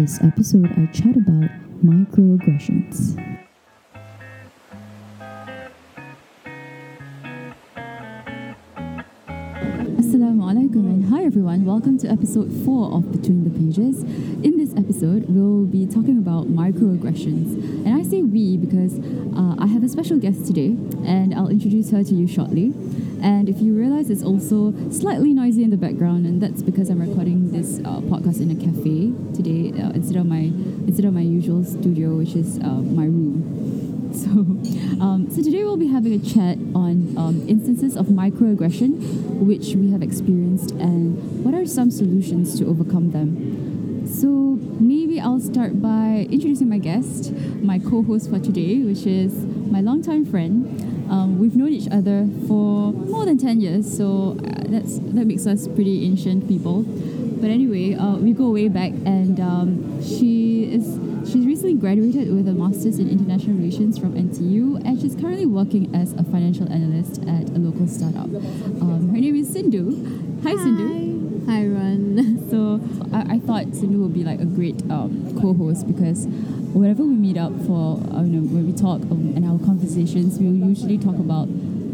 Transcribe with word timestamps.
this 0.00 0.18
episode, 0.22 0.72
I 0.78 0.86
chat 0.86 1.14
about 1.14 1.50
microaggressions. 1.84 3.20
Assalamu 10.00 10.40
alaikum 10.48 10.88
and 10.88 11.04
hi 11.12 11.22
everyone. 11.24 11.66
Welcome 11.66 11.98
to 11.98 12.08
episode 12.08 12.50
4 12.64 12.94
of 12.94 13.12
Between 13.12 13.44
the 13.44 13.50
Pages. 13.50 14.02
In 14.42 14.56
this 14.56 14.74
episode, 14.74 15.26
we'll 15.28 15.66
be 15.66 15.84
talking 15.84 16.16
about 16.16 16.46
microaggressions. 16.46 17.84
And 17.84 17.92
I 17.92 18.02
say 18.02 18.22
we 18.22 18.56
because 18.56 18.98
uh, 19.36 19.56
I 19.62 19.66
have 19.66 19.84
a 19.84 19.88
special 19.90 20.16
guest 20.16 20.46
today 20.46 20.78
and 21.04 21.34
I'll 21.34 21.50
introduce 21.50 21.90
her 21.90 22.02
to 22.02 22.14
you 22.14 22.26
shortly. 22.26 22.72
And 23.22 23.48
if 23.48 23.60
you 23.60 23.74
realize 23.76 24.10
it's 24.10 24.22
also 24.22 24.72
slightly 24.90 25.32
noisy 25.32 25.62
in 25.62 25.70
the 25.70 25.76
background, 25.76 26.26
and 26.26 26.40
that's 26.40 26.62
because 26.62 26.88
I'm 26.88 27.00
recording 27.00 27.50
this 27.52 27.78
uh, 27.80 28.00
podcast 28.00 28.40
in 28.40 28.50
a 28.50 28.54
cafe 28.54 29.12
today 29.36 29.78
uh, 29.80 29.90
instead 29.90 30.16
of 30.16 30.26
my 30.26 30.50
instead 30.86 31.04
of 31.04 31.12
my 31.12 31.20
usual 31.20 31.64
studio, 31.64 32.16
which 32.16 32.34
is 32.34 32.58
uh, 32.58 32.80
my 32.80 33.04
room. 33.04 33.66
So, 34.10 34.26
um, 35.00 35.28
so 35.30 35.40
today 35.40 35.62
we'll 35.62 35.76
be 35.76 35.86
having 35.86 36.12
a 36.12 36.18
chat 36.18 36.58
on 36.74 37.16
um, 37.16 37.48
instances 37.48 37.96
of 37.96 38.06
microaggression 38.06 38.98
which 39.38 39.76
we 39.76 39.92
have 39.92 40.02
experienced 40.02 40.72
and 40.72 41.44
what 41.44 41.54
are 41.54 41.64
some 41.64 41.92
solutions 41.92 42.58
to 42.58 42.66
overcome 42.66 43.12
them. 43.12 44.06
So 44.06 44.58
maybe 44.80 45.20
I'll 45.20 45.40
start 45.40 45.80
by 45.80 46.26
introducing 46.28 46.68
my 46.68 46.78
guest, 46.78 47.32
my 47.62 47.78
co-host 47.78 48.30
for 48.30 48.40
today, 48.40 48.80
which 48.80 49.06
is 49.06 49.32
my 49.70 49.80
longtime 49.80 50.26
friend. 50.26 50.89
Um, 51.10 51.38
we've 51.38 51.56
known 51.56 51.72
each 51.72 51.88
other 51.90 52.28
for 52.46 52.92
more 52.92 53.24
than 53.24 53.36
ten 53.36 53.60
years, 53.60 53.84
so 53.84 54.38
uh, 54.38 54.62
that's 54.68 54.98
that 54.98 55.26
makes 55.26 55.46
us 55.46 55.66
pretty 55.66 56.06
ancient 56.06 56.46
people. 56.48 56.84
But 57.40 57.50
anyway, 57.50 57.94
uh, 57.94 58.16
we 58.16 58.32
go 58.32 58.50
way 58.50 58.68
back, 58.68 58.92
and 59.04 59.40
um, 59.40 60.02
she 60.02 60.70
is 60.72 60.84
she's 61.30 61.46
recently 61.46 61.74
graduated 61.74 62.32
with 62.32 62.46
a 62.48 62.52
master's 62.52 62.98
in 62.98 63.08
international 63.08 63.56
relations 63.56 63.98
from 63.98 64.14
NTU, 64.14 64.84
and 64.84 65.00
she's 65.00 65.14
currently 65.16 65.46
working 65.46 65.94
as 65.94 66.12
a 66.14 66.22
financial 66.24 66.70
analyst 66.70 67.22
at 67.22 67.48
a 67.50 67.58
local 67.58 67.86
startup. 67.86 68.26
Um, 68.26 69.10
her 69.12 69.20
name 69.20 69.36
is 69.36 69.52
Sindhu. 69.52 70.40
Hi, 70.42 70.54
Sindhu. 70.56 71.46
Hi, 71.46 71.66
Ron. 71.66 71.89
So 73.60 73.66
I, 73.66 73.68
I 73.68 73.72
thought 73.72 73.74
Sindhu 73.76 74.02
would 74.02 74.14
be 74.14 74.24
like 74.24 74.40
a 74.40 74.44
great 74.44 74.80
um, 74.90 75.38
co-host 75.40 75.86
because 75.86 76.26
whenever 76.72 77.02
we 77.02 77.14
meet 77.14 77.36
up 77.36 77.52
for 77.66 77.98
uh, 78.12 78.22
you 78.22 78.40
know, 78.40 78.48
when 78.48 78.66
we 78.66 78.72
talk 78.72 79.02
um, 79.10 79.32
in 79.36 79.44
our 79.44 79.58
conversations, 79.58 80.38
we'll 80.38 80.68
usually 80.68 80.98
talk 80.98 81.16
about 81.16 81.48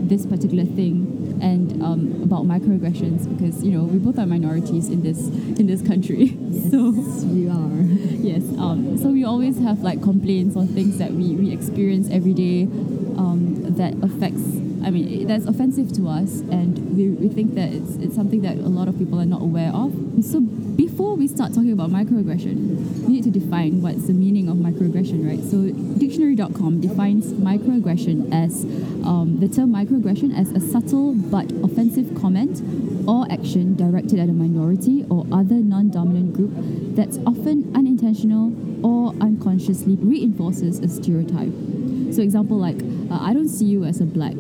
this 0.09 0.25
particular 0.27 0.65
thing 0.65 1.39
and 1.43 1.83
um, 1.83 2.23
about 2.23 2.45
microaggressions 2.45 3.29
because 3.37 3.65
you 3.65 3.73
know 3.73 3.85
we 3.85 3.99
both 3.99 4.19
are 4.19 4.27
minorities 4.27 4.89
in 4.89 5.03
this 5.03 5.19
in 5.59 5.67
this 5.67 5.83
country. 5.83 6.37
Yes, 6.57 6.71
so 6.71 6.91
we 7.27 7.49
are. 7.49 7.83
yes, 8.23 8.43
um, 8.59 8.97
so 8.99 9.09
we 9.09 9.25
always 9.25 9.59
have 9.59 9.81
like 9.81 10.03
complaints 10.03 10.57
on 10.57 10.69
things 10.69 10.99
that 10.99 11.13
we, 11.13 11.35
we 11.35 11.53
experience 11.53 12.09
every 12.11 12.35
day 12.35 12.63
um, 13.19 13.77
that 13.77 13.95
affects. 14.03 14.66
I 14.87 14.91
mean, 14.91 15.27
that's 15.27 15.47
offensive 15.47 15.93
to 15.95 16.07
us, 16.07 16.43
and 16.43 16.97
we, 16.97 17.09
we 17.09 17.29
think 17.29 17.57
that 17.57 17.73
it's, 17.73 17.97
it's 17.97 18.15
something 18.15 18.43
that 18.43 18.57
a 18.57 18.69
lot 18.69 18.87
of 18.87 18.97
people 18.97 19.21
are 19.21 19.27
not 19.27 19.43
aware 19.43 19.73
of. 19.75 19.93
So, 20.25 20.39
before 20.41 21.17
we 21.17 21.27
start 21.27 21.53
talking 21.55 21.73
about 21.73 21.91
microaggression, 21.91 23.03
we 23.03 23.15
need 23.15 23.25
to 23.25 23.31
define 23.33 23.83
what's 23.83 24.07
the 24.07 24.13
meaning 24.13 24.49
of 24.49 24.59
microaggression, 24.59 25.27
right? 25.27 25.43
So, 25.43 25.73
dictionary.com 25.99 26.81
defines 26.81 27.33
microaggression 27.33 28.33
as 28.33 28.63
um, 29.05 29.39
the 29.41 29.49
term 29.49 29.73
microaggression 29.73 30.33
as 30.39 30.53
a 30.53 30.61
subtle 30.61 31.15
but 31.15 31.51
offensive 31.65 32.15
comment 32.21 32.63
or 33.09 33.27
action 33.29 33.75
directed 33.75 34.21
at 34.21 34.29
a 34.29 34.33
minority 34.33 35.05
or 35.11 35.27
other 35.33 35.57
non 35.57 35.91
dominant 35.91 36.33
group 36.33 36.53
that's 36.95 37.19
often 37.27 37.73
unintentional 37.75 38.55
or 38.87 39.15
unconsciously 39.21 39.97
reinforces 39.97 40.79
a 40.79 40.87
stereotype. 40.87 41.51
So, 42.15 42.23
example 42.23 42.57
like, 42.57 42.81
uh, 43.11 43.19
I 43.21 43.35
don't 43.35 43.49
see 43.49 43.65
you 43.65 43.83
as 43.83 44.01
a 44.01 44.07
black, 44.07 44.37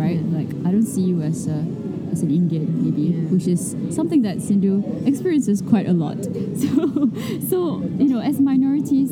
right? 0.00 0.20
Like, 0.38 0.48
I 0.66 0.70
don't 0.72 0.86
see 0.94 1.02
you 1.02 1.20
as 1.22 1.46
a 1.46 1.64
as 2.12 2.22
an 2.22 2.30
Indian, 2.32 2.66
maybe, 2.84 3.02
Yeah. 3.02 3.30
which 3.30 3.46
is 3.46 3.76
something 3.94 4.22
that 4.22 4.40
Sindhu 4.42 4.82
experiences 5.06 5.62
quite 5.62 5.86
a 5.88 5.92
lot. 5.92 6.18
So, 6.60 7.08
so 7.48 7.58
you 8.02 8.08
know, 8.12 8.20
as 8.20 8.40
minorities, 8.40 9.10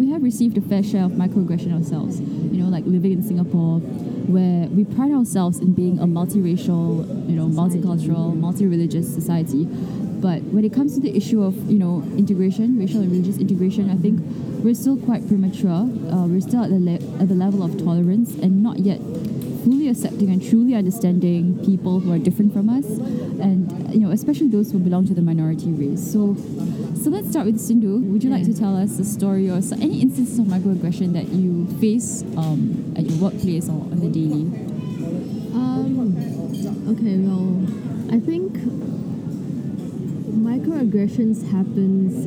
we 0.00 0.10
have 0.12 0.22
received 0.22 0.56
a 0.56 0.62
fair 0.62 0.82
share 0.82 1.04
of 1.04 1.12
microaggression 1.12 1.72
ourselves. 1.76 2.20
You 2.20 2.58
know, 2.62 2.68
like 2.76 2.84
living 2.86 3.12
in 3.12 3.22
Singapore, 3.22 3.80
where 4.34 4.66
we 4.68 4.84
pride 4.84 5.12
ourselves 5.12 5.58
in 5.60 5.74
being 5.74 5.98
a 5.98 6.06
multiracial, 6.06 7.06
you 7.28 7.36
know, 7.36 7.48
Society. 7.50 7.78
multicultural, 7.80 8.34
multi-religious 8.36 9.12
society. 9.12 9.64
But 10.26 10.42
when 10.54 10.64
it 10.64 10.72
comes 10.72 10.94
to 10.96 11.00
the 11.00 11.14
issue 11.16 11.42
of 11.44 11.54
you 11.70 11.78
know 11.78 12.02
integration, 12.16 12.78
racial 12.78 13.00
and 13.02 13.10
religious 13.12 13.38
integration, 13.38 13.90
I 13.90 13.96
think 13.96 14.20
we're 14.64 14.74
still 14.74 14.96
quite 14.96 15.22
premature. 15.28 15.82
Uh, 16.12 16.26
we're 16.26 16.40
still 16.40 16.64
at 16.64 16.70
the 16.70 16.80
le- 16.80 17.04
at 17.22 17.28
the 17.28 17.34
level 17.44 17.62
of 17.62 17.76
tolerance 17.78 18.30
and 18.34 18.62
not 18.62 18.78
yet 18.80 19.00
fully 19.64 19.88
accepting 19.88 20.30
and 20.30 20.42
truly 20.42 20.74
understanding 20.74 21.58
people 21.64 22.00
who 22.00 22.12
are 22.12 22.18
different 22.18 22.52
from 22.52 22.68
us, 22.68 22.84
and 22.86 23.92
you 23.92 24.00
know 24.00 24.10
especially 24.10 24.48
those 24.48 24.70
who 24.72 24.78
belong 24.78 25.06
to 25.06 25.14
the 25.14 25.22
minority 25.22 25.70
race. 25.72 26.12
So, 26.12 26.34
so 26.94 27.10
let's 27.10 27.30
start 27.30 27.46
with 27.46 27.60
Sindhu. 27.60 27.98
Would 27.98 28.24
you 28.24 28.30
like 28.30 28.44
to 28.44 28.54
tell 28.54 28.76
us 28.76 28.98
a 28.98 29.04
story 29.04 29.50
or 29.50 29.60
any 29.80 30.00
instances 30.00 30.38
of 30.38 30.46
microaggression 30.46 31.12
that 31.14 31.28
you 31.28 31.66
face 31.80 32.22
um, 32.36 32.94
at 32.96 33.04
your 33.04 33.18
workplace 33.18 33.68
or 33.68 33.80
on 33.92 34.00
the 34.00 34.08
daily? 34.08 34.46
Um, 35.54 36.16
okay, 36.88 37.16
well, 37.18 37.58
I 38.14 38.20
think 38.20 38.52
microaggressions 40.48 41.50
happens 41.50 42.26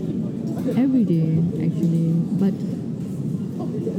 every 0.77 1.03
day 1.03 1.37
actually, 1.65 2.13
but 2.37 2.53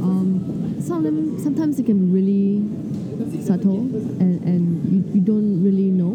um, 0.01 0.77
some 0.81 0.97
of 0.97 1.03
them 1.03 1.41
sometimes 1.43 1.79
it 1.79 1.85
can 1.85 2.05
be 2.05 2.11
really 2.11 2.61
subtle 3.53 3.79
and, 4.19 4.43
and 4.43 4.63
you, 4.91 5.13
you 5.15 5.21
don't 5.21 5.63
really 5.63 5.89
know 5.89 6.13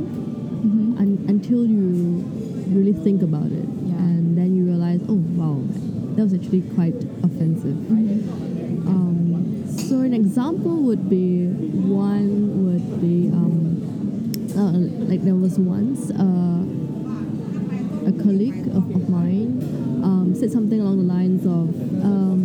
Mm-hmm. 0.59 0.99
un, 0.99 1.25
until 1.28 1.65
you 1.65 2.26
really 2.75 2.93
think 2.93 3.22
about 3.22 3.47
it 3.47 3.69
Yeah. 3.87 3.94
and 3.94 4.37
then 4.37 4.56
you 4.56 4.65
realize 4.65 5.00
oh 5.09 5.22
wow 5.38 5.62
that 6.16 6.22
was 6.25 6.34
actually 6.34 6.62
quite 6.75 6.97
offensive 7.22 7.78
um, 8.91 9.65
so 9.69 10.00
an 10.00 10.15
example 10.15 10.82
would 10.82 11.09
be 11.09 11.47
one 11.47 12.65
would 12.66 13.00
be 13.00 13.28
um, 13.31 13.78
uh, 14.59 15.06
like 15.09 15.22
there 15.22 15.37
was 15.37 15.60
once 15.60 16.10
uh, 16.10 16.62
a 18.10 18.12
colleague 18.25 18.66
of, 18.75 18.82
of 18.98 19.09
mine 19.09 19.62
um, 20.03 20.34
said 20.34 20.50
something 20.50 20.81
along 20.81 20.98
the 20.98 21.04
lines 21.15 21.47
of 21.47 21.69
um, 22.04 22.38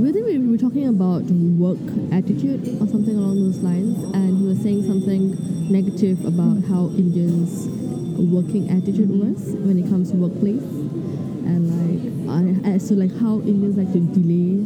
we 0.00 0.38
were 0.56 0.58
talking 0.58 0.88
about 0.88 1.22
work 1.22 1.78
how 6.70 6.86
Indians 6.94 7.66
working 8.16 8.70
attitude 8.70 9.10
was 9.10 9.42
when 9.66 9.76
it 9.78 9.90
comes 9.90 10.10
to 10.12 10.16
workplace. 10.16 10.62
And 11.50 11.66
like 11.66 12.64
I, 12.64 12.78
so 12.78 12.94
like 12.94 13.10
how 13.18 13.40
Indians 13.42 13.76
like 13.76 13.92
to 13.92 13.98
delay 13.98 14.62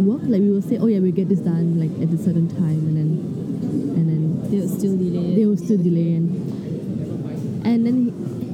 work. 0.00 0.22
Like 0.24 0.40
we 0.40 0.50
will 0.50 0.62
say 0.62 0.78
oh 0.78 0.86
yeah 0.86 0.98
we'll 0.98 1.12
get 1.12 1.28
this 1.28 1.40
done 1.40 1.78
like 1.78 1.92
at 2.00 2.12
a 2.12 2.18
certain 2.18 2.48
time 2.48 2.88
and 2.88 2.96
then 2.96 3.10
and 3.96 4.08
then 4.08 4.50
They'll 4.50 4.68
still 4.68 4.96
delay. 4.96 5.36
they 5.36 5.46
will 5.46 5.56
still 5.56 5.76
delay 5.76 6.14
and 6.16 6.32
and 7.66 7.86
then 7.86 7.96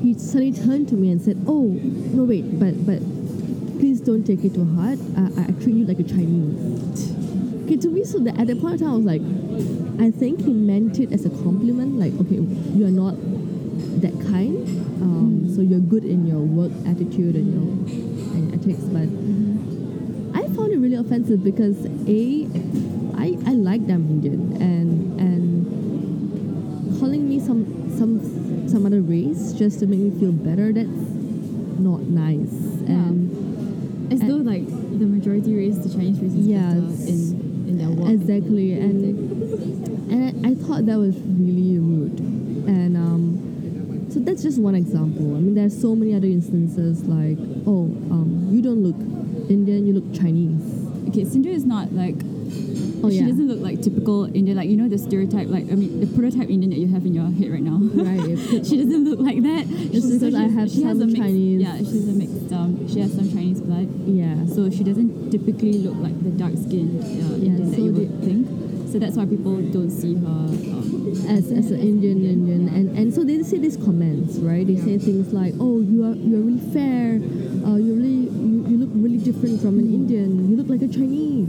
he, 0.02 0.12
he 0.12 0.18
suddenly 0.18 0.52
turned 0.52 0.88
to 0.88 0.94
me 0.94 1.10
and 1.10 1.22
said 1.22 1.38
oh 1.46 1.68
no 2.12 2.24
wait 2.24 2.58
but 2.58 2.74
but 2.84 2.98
please 3.78 4.00
don't 4.00 4.24
take 4.24 4.44
it 4.44 4.54
to 4.54 4.64
heart. 4.74 4.98
I, 5.16 5.42
I 5.42 5.52
treat 5.62 5.76
you 5.76 5.86
like 5.86 6.00
a 6.00 6.04
Chinese. 6.04 7.14
Okay 7.64 7.76
to 7.76 7.88
me 7.88 8.04
so 8.04 8.18
that 8.20 8.38
at 8.38 8.48
that 8.48 8.60
point 8.60 8.74
of 8.74 8.80
time 8.80 8.90
I 8.90 8.96
was 8.96 9.06
like 9.06 9.22
I 10.00 10.10
think 10.10 10.40
he 10.44 10.52
meant 10.52 10.98
it 11.00 11.12
as 11.12 11.24
a 11.24 11.30
compliment 11.30 11.98
like 11.98 12.14
okay 12.20 12.36
you 12.76 12.86
are 12.86 12.90
not 13.04 13.14
that 14.00 14.12
kind 14.30 14.56
um, 15.02 15.52
so 15.54 15.60
you're 15.60 15.80
good 15.80 16.04
in 16.04 16.26
your 16.26 16.38
work 16.40 16.72
attitude 16.86 17.34
and 17.34 17.48
your 17.52 17.68
and 18.34 18.54
ethics 18.54 18.84
but 18.94 19.08
I 20.38 20.46
found 20.54 20.72
it 20.72 20.78
really 20.78 20.94
offensive 20.96 21.42
because 21.42 21.84
a 22.06 22.46
I, 23.16 23.36
I 23.46 23.52
like 23.54 23.86
that 23.88 23.94
I'm 23.94 24.08
Indian 24.08 24.62
and 24.62 25.20
and 25.20 27.00
calling 27.00 27.28
me 27.28 27.40
some 27.40 27.66
some 27.98 28.68
some 28.68 28.86
other 28.86 29.00
race 29.00 29.52
just 29.52 29.80
to 29.80 29.86
make 29.86 29.98
me 29.98 30.10
feel 30.20 30.32
better 30.32 30.72
that's 30.72 30.88
not 31.80 32.02
nice. 32.02 32.52
And 32.86 34.12
As 34.12 34.20
And- 34.20 34.30
though 34.30 34.36
like 34.38 34.66
the 34.98 35.06
majority 35.06 35.54
race, 35.54 35.78
the 35.78 35.88
Chinese 35.90 36.18
race, 36.20 36.32
is 36.34 36.46
in 37.06 37.66
in 37.68 37.78
their 37.78 37.90
work. 37.90 38.10
exactly. 38.10 38.72
And 38.72 39.47
I, 40.44 40.54
thought 40.54 40.86
that 40.86 40.98
was 40.98 41.16
really 41.16 41.78
rude 41.78 42.18
and 42.68 42.96
um 42.96 44.06
so 44.10 44.20
that's 44.20 44.42
just 44.42 44.58
one 44.60 44.74
example 44.74 45.36
I 45.36 45.40
mean 45.40 45.54
there's 45.54 45.78
so 45.78 45.94
many 45.94 46.14
other 46.14 46.26
instances 46.26 47.04
like 47.04 47.38
oh 47.66 47.84
um 48.10 48.48
you 48.50 48.62
don't 48.62 48.82
look 48.82 48.96
Indian 49.50 49.86
you 49.86 49.94
look 49.94 50.14
Chinese 50.14 50.60
okay, 51.08 51.24
Sindhu 51.24 51.50
is 51.50 51.64
not 51.64 51.92
like 51.92 52.14
Oh, 53.00 53.10
she 53.10 53.18
yeah. 53.22 53.28
doesn't 53.28 53.46
look 53.46 53.60
like 53.60 53.80
typical 53.80 54.24
Indian, 54.24 54.56
like 54.56 54.68
you 54.68 54.76
know 54.76 54.88
the 54.88 54.98
stereotype, 54.98 55.46
like 55.46 55.70
I 55.70 55.76
mean 55.76 56.00
the 56.00 56.06
prototype 56.08 56.50
Indian 56.50 56.70
that 56.70 56.78
you 56.80 56.88
have 56.88 57.06
in 57.06 57.14
your 57.14 57.30
head 57.30 57.52
right 57.52 57.62
now. 57.62 57.78
Right. 57.78 58.34
she 58.66 58.74
doesn't 58.82 59.04
look 59.04 59.20
like 59.20 59.38
that. 59.46 59.66
It's 59.94 60.02
She- 60.04 60.18
because 60.18 60.34
I 60.34 60.48
have 60.50 60.68
she 60.68 60.82
has 60.82 60.98
some 60.98 61.02
a 61.02 61.06
mixed, 61.06 61.22
Chinese- 61.22 61.62
Yeah, 61.62 61.78
she's 61.78 62.08
a 62.08 62.12
mixed. 62.18 62.50
Um, 62.52 62.88
she 62.88 62.98
has 62.98 63.14
some 63.14 63.30
Chinese 63.30 63.60
blood, 63.60 63.86
Yeah. 64.04 64.46
so 64.50 64.68
she 64.68 64.82
doesn't 64.82 65.30
typically 65.30 65.74
look 65.78 65.94
like 66.02 66.18
the 66.24 66.30
dark 66.30 66.54
skinned 66.58 66.98
uh, 66.98 67.06
Yeah, 67.06 67.34
Indian 67.38 67.70
that 67.70 67.76
so 67.76 67.82
you 67.84 67.92
the- 67.92 68.00
would 68.00 68.24
think. 68.24 68.42
So 68.90 68.98
that's 68.98 69.16
why 69.16 69.26
people 69.26 69.56
don't 69.70 69.90
see 69.90 70.14
her. 70.14 70.26
Um, 70.26 70.88
as, 71.28 71.50
as 71.52 71.70
an 71.70 71.80
Indian 71.80 72.24
Indian 72.24 72.68
and, 72.68 72.96
and 72.96 73.12
so 73.14 73.22
they 73.24 73.42
say 73.42 73.58
these 73.58 73.76
comments 73.76 74.36
right 74.38 74.66
they 74.66 74.76
say 74.76 74.98
things 74.98 75.32
like 75.32 75.54
oh 75.60 75.80
you 75.80 76.04
are 76.04 76.14
you're 76.14 76.40
really 76.40 76.60
fair 76.72 77.16
uh, 77.68 77.76
you 77.76 77.92
really 77.94 78.28
you, 78.32 78.64
you 78.68 78.76
look 78.76 78.90
really 78.94 79.18
different 79.18 79.60
from 79.60 79.78
an 79.78 79.92
Indian 79.92 80.48
you 80.50 80.56
look 80.56 80.68
like 80.68 80.80
a 80.82 80.88
Chinese 80.92 81.48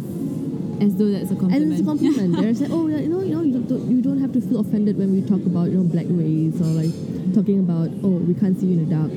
as 0.81 0.95
though 0.95 1.11
that's 1.11 1.31
a 1.31 1.35
compliment. 1.35 1.63
and 1.63 1.73
it's 1.73 1.81
a 1.81 1.85
compliment 1.85 2.35
they're 2.41 2.53
saying 2.55 2.71
oh 2.71 2.87
you 2.87 3.07
know 3.07 3.21
you 3.21 3.35
know 3.35 3.41
you 3.43 3.59
don't, 3.63 3.87
you 3.91 4.01
don't 4.01 4.19
have 4.19 4.31
to 4.33 4.41
feel 4.41 4.59
offended 4.59 4.97
when 4.97 5.11
we 5.11 5.21
talk 5.21 5.43
about 5.45 5.69
you 5.71 5.77
know 5.77 5.83
black 5.83 6.07
race 6.09 6.55
or 6.59 6.71
like 6.75 6.91
talking 7.35 7.59
about 7.59 7.89
oh 8.03 8.19
we 8.23 8.33
can't 8.33 8.59
see 8.59 8.67
you 8.67 8.79
in 8.79 8.87
the 8.87 8.95
dark 8.95 9.11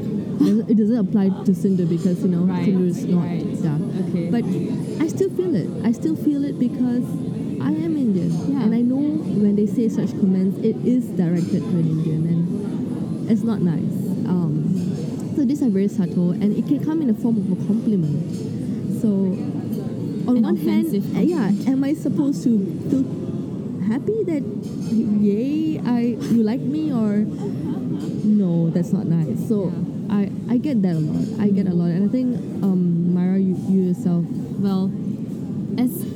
it 0.69 0.77
doesn't, 0.77 0.99
apply 0.99 1.29
to 1.45 1.55
Sindhu 1.55 1.87
because 1.87 2.23
you 2.23 2.29
know 2.29 2.45
Right, 2.47 2.65
Sindhu 2.65 2.87
is 2.87 3.05
not 3.05 3.25
right. 3.27 3.63
dark 3.63 3.83
Okay. 4.11 4.31
but 4.31 4.43
I 5.03 5.07
still 5.07 5.31
feel 5.31 5.55
it 5.55 5.69
I 5.87 5.93
still 5.93 6.17
feel 6.17 6.45
it 6.45 6.59
because 6.59 7.07
I 7.63 7.71
Indian. 8.13 8.53
Yeah. 8.53 8.63
and 8.65 8.75
I 8.75 8.81
know 8.81 9.01
when 9.43 9.57
they 9.57 9.67
say 9.67 9.89
such 9.89 10.11
comments 10.11 10.59
it 10.59 10.77
is 10.85 11.07
directed 11.17 11.61
to 11.63 11.69
an 11.69 11.89
Indian 11.89 12.27
and 12.27 13.31
it's 13.31 13.43
not 13.43 13.61
nice. 13.61 13.97
Um, 14.29 15.33
so 15.37 15.45
these 15.45 15.63
are 15.63 15.71
very 15.71 15.89
subtle 15.89 16.31
and 16.33 16.57
it 16.57 16.67
can 16.67 16.85
come 16.85 17.01
in 17.01 17.09
the 17.09 17.15
form 17.15 17.37
of 17.39 17.51
a 17.51 17.67
compliment. 17.67 18.21
So 19.01 19.09
on 20.29 20.37
An 20.37 20.43
one 20.43 20.57
hand 20.57 20.95
uh, 21.17 21.21
yeah 21.21 21.51
am 21.71 21.83
I 21.85 21.95
supposed 21.95 22.43
to 22.45 22.59
feel 22.91 23.05
happy 23.89 24.23
that 24.25 24.43
yay 24.93 25.81
I 25.85 26.17
you 26.31 26.43
like 26.43 26.61
me 26.61 26.93
or 26.93 27.25
no 28.25 28.71
that's 28.71 28.93
not 28.93 29.07
nice? 29.07 29.49
So 29.49 29.73
I, 30.11 30.31
I 30.51 30.59
get 30.59 30.83
that 30.83 30.95
a 30.95 31.01
lot. 31.01 31.41
I 31.41 31.49
get 31.49 31.67
a 31.67 31.73
lot. 31.73 31.87
And 31.87 32.09
I 32.09 32.13
think 32.13 32.37
um, 32.63 33.15
Myra 33.15 33.39
you, 33.39 33.57
you 33.69 33.89
yourself 33.89 34.25
Well, 34.61 34.93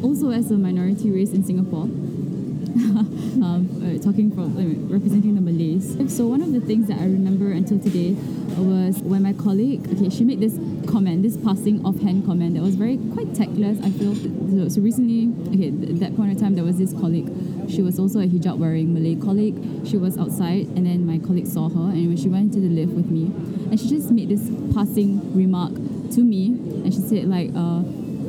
also 0.06 0.31
as 0.31 0.53
a 0.53 0.55
minority 0.56 1.11
race 1.11 1.32
in 1.32 1.43
Singapore, 1.43 1.82
um, 3.43 3.67
uh, 3.82 4.00
talking 4.00 4.31
from 4.31 4.55
representing 4.88 5.35
the 5.35 5.41
Malays. 5.41 5.99
So 6.14 6.29
one 6.29 6.43
of 6.43 6.53
the 6.53 6.61
things 6.61 6.87
that 6.87 6.99
I 6.99 7.05
remember 7.05 7.50
until 7.50 7.81
today 7.81 8.12
was 8.56 8.99
when 9.00 9.25
my 9.25 9.32
colleague, 9.32 9.85
okay, 9.91 10.08
she 10.08 10.23
made 10.23 10.38
this 10.38 10.55
comment, 10.88 11.25
this 11.25 11.37
passing 11.37 11.85
offhand 11.85 12.25
comment 12.25 12.55
that 12.55 12.62
was 12.62 12.76
very 12.76 12.99
quite 13.14 13.35
tactless. 13.35 13.82
I 13.82 13.91
feel 13.91 14.14
so, 14.14 14.69
so 14.69 14.81
recently, 14.81 15.26
okay, 15.50 15.75
th- 15.75 15.99
that 15.99 16.14
point 16.14 16.31
in 16.31 16.38
time, 16.38 16.55
there 16.55 16.64
was 16.64 16.79
this 16.79 16.93
colleague. 16.93 17.26
She 17.69 17.82
was 17.82 17.99
also 17.99 18.20
a 18.20 18.29
hijab 18.29 18.59
wearing 18.59 18.94
Malay 18.94 19.17
colleague. 19.17 19.59
She 19.85 19.97
was 19.97 20.17
outside, 20.17 20.69
and 20.79 20.87
then 20.87 21.05
my 21.05 21.19
colleague 21.19 21.49
saw 21.49 21.69
her, 21.69 21.91
and 21.91 22.06
when 22.06 22.17
she 22.17 22.29
went 22.29 22.55
into 22.55 22.61
the 22.61 22.73
lift 22.73 22.93
with 22.93 23.11
me, 23.11 23.25
and 23.70 23.81
she 23.81 23.88
just 23.88 24.12
made 24.12 24.29
this 24.29 24.47
passing 24.73 25.35
remark 25.35 25.75
to 26.14 26.20
me, 26.23 26.55
and 26.87 26.94
she 26.94 27.00
said 27.00 27.26
like, 27.26 27.50
uh, 27.56 27.82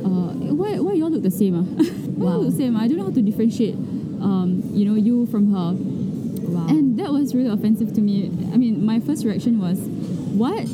uh, 0.08 0.54
why, 0.54 0.80
why 0.80 0.94
you 0.94 1.04
all 1.04 1.12
look 1.12 1.24
the 1.24 1.32
same? 1.32 1.56
Ah? 1.56 1.84
why 2.18 2.32
all 2.32 2.40
look 2.40 2.52
the 2.52 2.58
same? 2.58 2.76
ah? 2.76 2.82
I 2.82 2.88
don't 2.88 2.98
know 2.98 3.06
how 3.06 3.12
to 3.12 3.22
differentiate, 3.22 3.76
um, 3.76 4.62
you 4.74 4.86
know, 4.86 4.96
you 4.96 5.26
from 5.28 5.52
her. 5.54 5.74
wow 5.74 6.68
And 6.68 7.00
that 7.00 7.12
was 7.12 7.36
really 7.36 7.50
offensive 7.50 7.94
to 7.94 8.02
me. 8.02 8.28
I 8.54 8.58
mean, 8.58 8.86
my 8.86 9.00
first 9.00 9.26
reaction 9.26 9.60
was, 9.60 9.80
what 10.38 10.66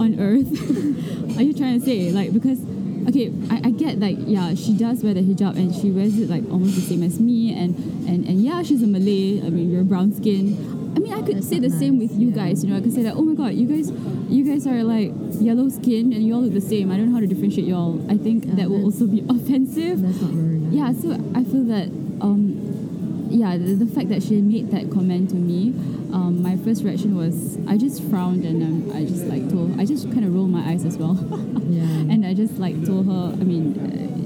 on 0.00 0.18
earth 0.18 0.48
are 1.38 1.42
you 1.42 1.54
trying 1.54 1.78
to 1.78 1.84
say? 1.84 2.10
Like, 2.10 2.32
because, 2.32 2.60
okay, 3.08 3.32
I, 3.50 3.68
I 3.68 3.70
get 3.70 3.98
like, 3.98 4.16
yeah, 4.20 4.54
she 4.54 4.74
does 4.76 5.02
wear 5.02 5.14
the 5.14 5.22
hijab 5.22 5.56
and 5.56 5.74
she 5.74 5.90
wears 5.90 6.18
it 6.18 6.28
like 6.30 6.44
almost 6.50 6.74
the 6.76 6.82
same 6.82 7.02
as 7.02 7.20
me. 7.20 7.52
And, 7.52 7.76
and, 8.08 8.26
and 8.26 8.42
yeah, 8.42 8.62
she's 8.62 8.82
a 8.82 8.86
Malay. 8.86 9.44
I 9.44 9.50
mean, 9.50 9.70
you're 9.70 9.84
brown 9.84 10.12
skin. 10.12 10.79
I 10.96 10.98
mean, 10.98 11.12
I 11.14 11.22
could 11.22 11.36
That's 11.36 11.48
say 11.48 11.58
the 11.58 11.70
same 11.70 11.98
with 11.98 12.12
you 12.12 12.28
yeah. 12.28 12.36
guys. 12.46 12.64
You 12.64 12.70
know, 12.70 12.76
I 12.76 12.80
could 12.80 12.92
say 12.92 13.02
that. 13.02 13.14
Oh 13.14 13.22
my 13.22 13.34
God, 13.34 13.54
you 13.54 13.66
guys, 13.66 13.90
you 14.28 14.44
guys 14.44 14.66
are 14.66 14.82
like 14.82 15.12
yellow 15.40 15.68
skin 15.68 16.12
and 16.12 16.24
you 16.26 16.34
all 16.34 16.42
look 16.42 16.52
the 16.54 16.60
same. 16.60 16.90
I 16.90 16.96
don't 16.96 17.08
know 17.08 17.14
how 17.14 17.20
to 17.20 17.26
differentiate 17.26 17.66
y'all. 17.68 18.00
I 18.10 18.16
think 18.16 18.44
Yeah, 18.46 18.54
that 18.56 18.70
will 18.70 18.84
also 18.84 19.06
be 19.06 19.20
offensive. 19.28 20.02
that's 20.02 20.20
not 20.20 20.30
very 20.32 20.58
nice 20.58 20.72
Yeah, 20.74 20.92
so 20.92 21.12
I 21.34 21.44
feel 21.44 21.64
that, 21.64 21.88
um, 22.20 23.26
yeah, 23.30 23.56
the, 23.56 23.74
the 23.74 23.86
fact 23.86 24.08
that 24.08 24.22
she 24.22 24.40
made 24.40 24.70
that 24.72 24.90
comment 24.90 25.30
to 25.30 25.36
me, 25.36 25.70
um, 26.12 26.42
my 26.42 26.56
first 26.56 26.82
reaction 26.82 27.16
was 27.16 27.56
I 27.68 27.76
just 27.76 28.02
frowned 28.10 28.44
and 28.44 28.62
um, 28.90 28.96
I 28.96 29.04
just 29.04 29.26
like 29.26 29.48
told, 29.48 29.78
I 29.80 29.84
just 29.84 30.10
kind 30.12 30.24
of 30.24 30.34
rolled 30.34 30.50
my 30.50 30.68
eyes 30.68 30.84
as 30.84 30.96
well. 30.98 31.14
yeah 31.70 31.82
and 32.12 32.26
I 32.26 32.34
just 32.34 32.58
like 32.58 32.74
told 32.84 33.06
her, 33.06 33.30
I 33.40 33.44
mean, 33.44 33.78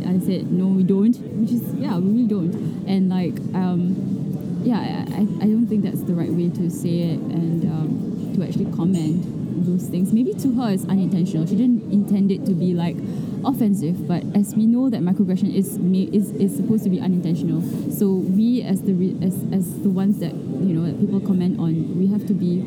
I 0.08 0.18
said, 0.24 0.50
no, 0.50 0.66
we 0.68 0.82
don't, 0.82 1.12
which 1.40 1.50
is, 1.52 1.74
yeah, 1.74 1.98
we 1.98 2.10
really 2.10 2.26
don't. 2.26 2.54
And 2.88 3.10
like, 3.10 3.36
um, 3.54 4.23
yeah, 4.64 5.04
I, 5.12 5.20
I 5.20 5.46
don't 5.46 5.66
think 5.66 5.84
that's 5.84 6.02
the 6.02 6.14
right 6.14 6.30
way 6.30 6.48
to 6.48 6.70
say 6.70 7.12
it 7.12 7.20
and 7.20 7.64
um, 7.64 8.32
to 8.34 8.42
actually 8.44 8.72
comment 8.72 9.66
those 9.66 9.88
things. 9.88 10.12
Maybe 10.12 10.32
to 10.34 10.54
her 10.54 10.70
it's 10.70 10.84
unintentional. 10.84 11.46
She 11.46 11.56
didn't 11.56 11.92
intend 11.92 12.32
it 12.32 12.46
to 12.46 12.54
be 12.54 12.74
like 12.74 12.96
offensive, 13.44 14.08
but 14.08 14.24
as 14.34 14.54
we 14.54 14.66
know 14.66 14.88
that 14.88 15.00
microaggression 15.00 15.54
is 15.54 15.76
is, 15.76 16.30
is 16.32 16.56
supposed 16.56 16.84
to 16.84 16.90
be 16.90 17.00
unintentional. 17.00 17.60
So 17.92 18.12
we 18.12 18.62
as 18.62 18.82
the 18.82 18.94
re- 18.94 19.16
as, 19.22 19.34
as 19.52 19.82
the 19.82 19.90
ones 19.90 20.18
that 20.20 20.34
you 20.34 20.72
know 20.74 20.86
that 20.86 20.98
people 20.98 21.20
comment 21.20 21.60
on, 21.60 21.98
we 21.98 22.06
have 22.08 22.26
to 22.26 22.34
be 22.34 22.64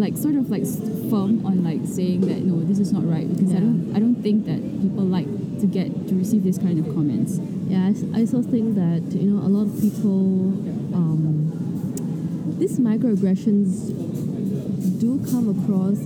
like 0.00 0.16
sort 0.16 0.34
of 0.34 0.50
like 0.50 0.64
firm 1.10 1.44
on 1.44 1.62
like 1.62 1.80
saying 1.84 2.22
that 2.22 2.42
no, 2.42 2.64
this 2.64 2.78
is 2.78 2.92
not 2.92 3.08
right 3.08 3.28
because 3.28 3.52
I 3.54 3.60
don't 3.60 3.94
I 3.94 3.98
don't 3.98 4.22
think 4.22 4.46
that 4.46 4.60
people 4.80 5.04
like 5.04 5.28
to 5.62 5.66
get 5.68 5.86
to 6.08 6.14
receive 6.16 6.42
this 6.42 6.58
kind 6.58 6.76
of 6.78 6.86
comments. 6.92 7.38
Yeah, 7.70 7.92
I 8.14 8.20
also 8.26 8.42
think 8.42 8.74
that 8.74 9.02
you 9.14 9.30
know 9.30 9.46
a 9.46 9.48
lot 9.48 9.70
of 9.70 9.80
people, 9.80 10.50
um, 10.92 12.56
these 12.58 12.80
microaggressions 12.80 13.94
do 15.00 15.22
come 15.30 15.46
across, 15.54 16.02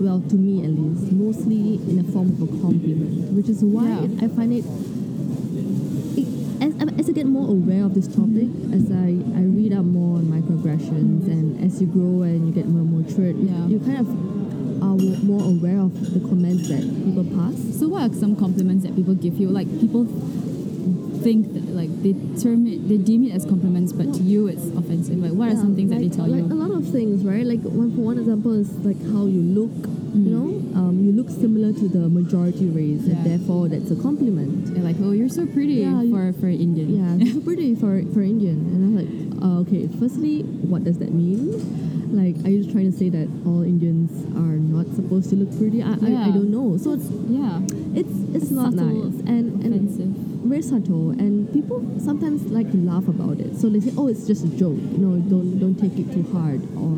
well, 0.00 0.20
to 0.28 0.34
me 0.34 0.64
at 0.64 0.70
least, 0.72 1.12
mostly 1.12 1.76
in 1.90 2.00
a 2.00 2.04
form 2.10 2.28
of 2.32 2.40
a 2.40 2.46
compliment, 2.64 3.32
which 3.36 3.48
is 3.50 3.62
why 3.62 3.84
Yeah. 3.86 4.24
I 4.24 4.28
find 4.32 4.52
it. 4.56 4.64
as, 6.64 6.72
as 6.98 7.08
I 7.10 7.12
get 7.12 7.26
more 7.26 7.48
aware 7.50 7.84
of 7.84 7.92
this 7.94 8.08
topic, 8.08 8.48
as 8.72 8.90
I, 8.90 9.12
I 9.36 9.42
read 9.44 9.72
up 9.74 9.84
more 9.84 10.16
on 10.16 10.24
microaggressions, 10.32 11.28
and 11.28 11.62
as 11.62 11.80
you 11.82 11.86
grow 11.86 12.22
and 12.22 12.48
you 12.48 12.52
get 12.54 12.66
more 12.66 12.84
matured, 12.84 13.36
you, 13.36 13.48
Yeah. 13.52 13.66
you 13.68 13.78
kind 13.80 13.98
of 14.00 14.08
more 15.26 15.42
aware 15.42 15.80
of 15.80 15.92
the 16.14 16.20
comments 16.20 16.68
that 16.68 16.82
people 17.04 17.24
pass. 17.36 17.56
So 17.78 17.88
what 17.88 18.10
are 18.10 18.14
some 18.14 18.36
compliments 18.36 18.84
that 18.84 18.94
people 18.94 19.14
give 19.14 19.34
you? 19.38 19.48
Like 19.48 19.68
people 19.80 20.04
think 21.22 21.52
that 21.54 21.66
like 21.74 21.90
they 22.02 22.12
term 22.40 22.66
it 22.68 22.86
they 22.88 22.96
deem 22.98 23.24
it 23.24 23.32
as 23.34 23.44
compliments 23.44 23.92
but 23.92 24.12
to 24.14 24.20
you 24.22 24.46
it's 24.46 24.64
offensive. 24.78 25.18
Like 25.18 25.32
what 25.32 25.48
are 25.50 25.56
some 25.56 25.74
things 25.74 25.90
that 25.90 25.98
they 25.98 26.08
tell 26.08 26.26
like 26.26 26.44
you? 26.46 26.52
a 26.52 26.54
lot 26.54 26.70
of 26.70 26.86
things, 26.90 27.24
right? 27.24 27.44
Like 27.44 27.60
one 27.62 27.90
for 27.94 28.02
one 28.02 28.18
example 28.18 28.52
is 28.52 28.70
like 28.84 29.00
how 29.12 29.26
you 29.26 29.42
look. 29.42 29.74
You 30.16 30.30
know, 30.32 30.48
um, 30.80 31.04
you 31.04 31.12
look 31.12 31.28
similar 31.28 31.74
to 31.74 31.88
the 31.88 32.08
majority 32.08 32.64
race, 32.72 33.02
Yeah. 33.04 33.16
and 33.16 33.26
therefore 33.26 33.68
that's 33.68 33.90
a 33.90 33.96
compliment. 34.00 34.72
They're 34.72 34.82
like, 34.82 34.96
oh, 35.02 35.12
you're 35.12 35.28
so 35.28 35.44
pretty 35.44 35.74
Yeah, 35.84 36.00
you- 36.00 36.10
for 36.14 36.32
for 36.40 36.48
Indian. 36.48 36.88
Yeah, 37.20 37.32
super 37.32 37.44
pretty 37.52 37.74
for 37.74 38.00
for 38.14 38.22
Indian, 38.22 38.56
and 38.72 38.80
I'm 38.80 38.94
like, 38.96 39.42
uh, 39.44 39.60
okay. 39.68 39.88
Firstly, 40.00 40.40
what 40.42 40.84
does 40.84 40.96
that 41.00 41.12
mean? 41.12 41.52
Like, 42.10 42.36
are 42.44 42.50
you 42.50 42.70
trying 42.70 42.90
to 42.92 42.96
say 42.96 43.08
that 43.10 43.28
all 43.46 43.62
Indians 43.62 44.10
are 44.36 44.56
not 44.58 44.86
supposed 44.94 45.30
to 45.30 45.36
look 45.36 45.50
pretty? 45.58 45.82
I, 45.82 45.90
I, 45.92 46.28
I 46.28 46.30
don't 46.30 46.50
know. 46.50 46.76
So 46.76 46.92
it's 46.94 47.08
yeah, 47.28 47.60
it's 47.94 48.16
it's 48.36 48.50
not 48.50 48.72
nice 48.74 49.14
and 49.26 49.62
and 49.64 49.74
offensive. 49.74 50.12
very 50.46 50.62
subtle 50.62 51.10
and 51.10 51.50
people 51.52 51.82
sometimes 51.98 52.42
like 52.46 52.70
to 52.70 52.76
laugh 52.78 53.08
about 53.08 53.40
it 53.40 53.56
so 53.56 53.68
they 53.68 53.80
say 53.80 53.90
oh 53.98 54.06
it's 54.06 54.26
just 54.26 54.44
a 54.44 54.48
joke 54.56 54.76
know 55.02 55.18
don't 55.28 55.58
don't 55.58 55.74
take 55.74 55.98
it 55.98 56.12
too 56.12 56.22
hard 56.32 56.62
or 56.78 56.94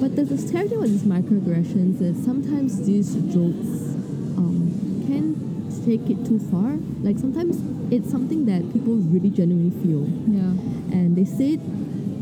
but 0.00 0.14
the, 0.16 0.24
the 0.24 0.36
scary 0.36 0.68
thing 0.68 0.78
with 0.80 0.90
these 0.90 1.04
microaggressions 1.08 2.02
is 2.02 2.22
sometimes 2.24 2.84
these 2.86 3.14
jokes 3.32 3.96
um, 4.36 4.68
can 5.08 5.32
take 5.86 6.04
it 6.10 6.26
too 6.26 6.38
far 6.50 6.76
like 7.00 7.16
sometimes 7.18 7.56
it's 7.92 8.10
something 8.10 8.44
that 8.44 8.60
people 8.72 8.94
really 9.14 9.30
genuinely 9.30 9.72
feel 9.80 10.04
Yeah. 10.28 10.52
and 10.92 11.16
they 11.16 11.24
say 11.24 11.54
it 11.56 11.60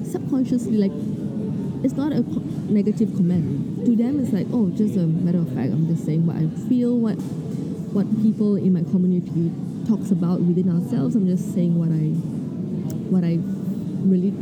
subconsciously 0.06 0.76
like 0.78 0.92
it's 1.84 1.94
not 1.94 2.12
a 2.12 2.22
negative 2.72 3.12
comment. 3.14 3.84
To 3.86 3.94
them 3.94 4.18
it's 4.20 4.32
like 4.32 4.46
oh 4.52 4.70
just 4.70 4.96
a 4.96 5.06
matter 5.06 5.38
of 5.38 5.48
fact 5.54 5.70
i'm 5.72 5.86
just 5.86 6.04
saying 6.04 6.24
what 6.26 6.36
i 6.36 6.46
feel 6.68 6.96
what 6.98 7.14
what 7.94 8.06
people 8.22 8.56
in 8.56 8.72
my 8.72 8.82
community 8.90 9.52
talks 9.86 10.10
about 10.10 10.40
within 10.40 10.66
ourselves. 10.72 11.14
I'm 11.14 11.26
just 11.28 11.52
saying 11.54 11.78
what 11.78 11.90
i 11.92 12.08
what 13.12 13.22
i 13.22 13.38
really 14.08 14.32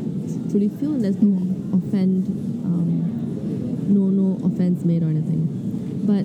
truly 0.50 0.68
feel 0.80 0.92
and 0.94 1.02
there's 1.04 1.20
no 1.20 1.34
offend 1.76 2.26
um, 2.64 3.92
no 3.92 4.08
no 4.08 4.38
offense 4.46 4.84
made 4.84 5.02
or 5.02 5.10
anything. 5.10 5.42
But 6.06 6.24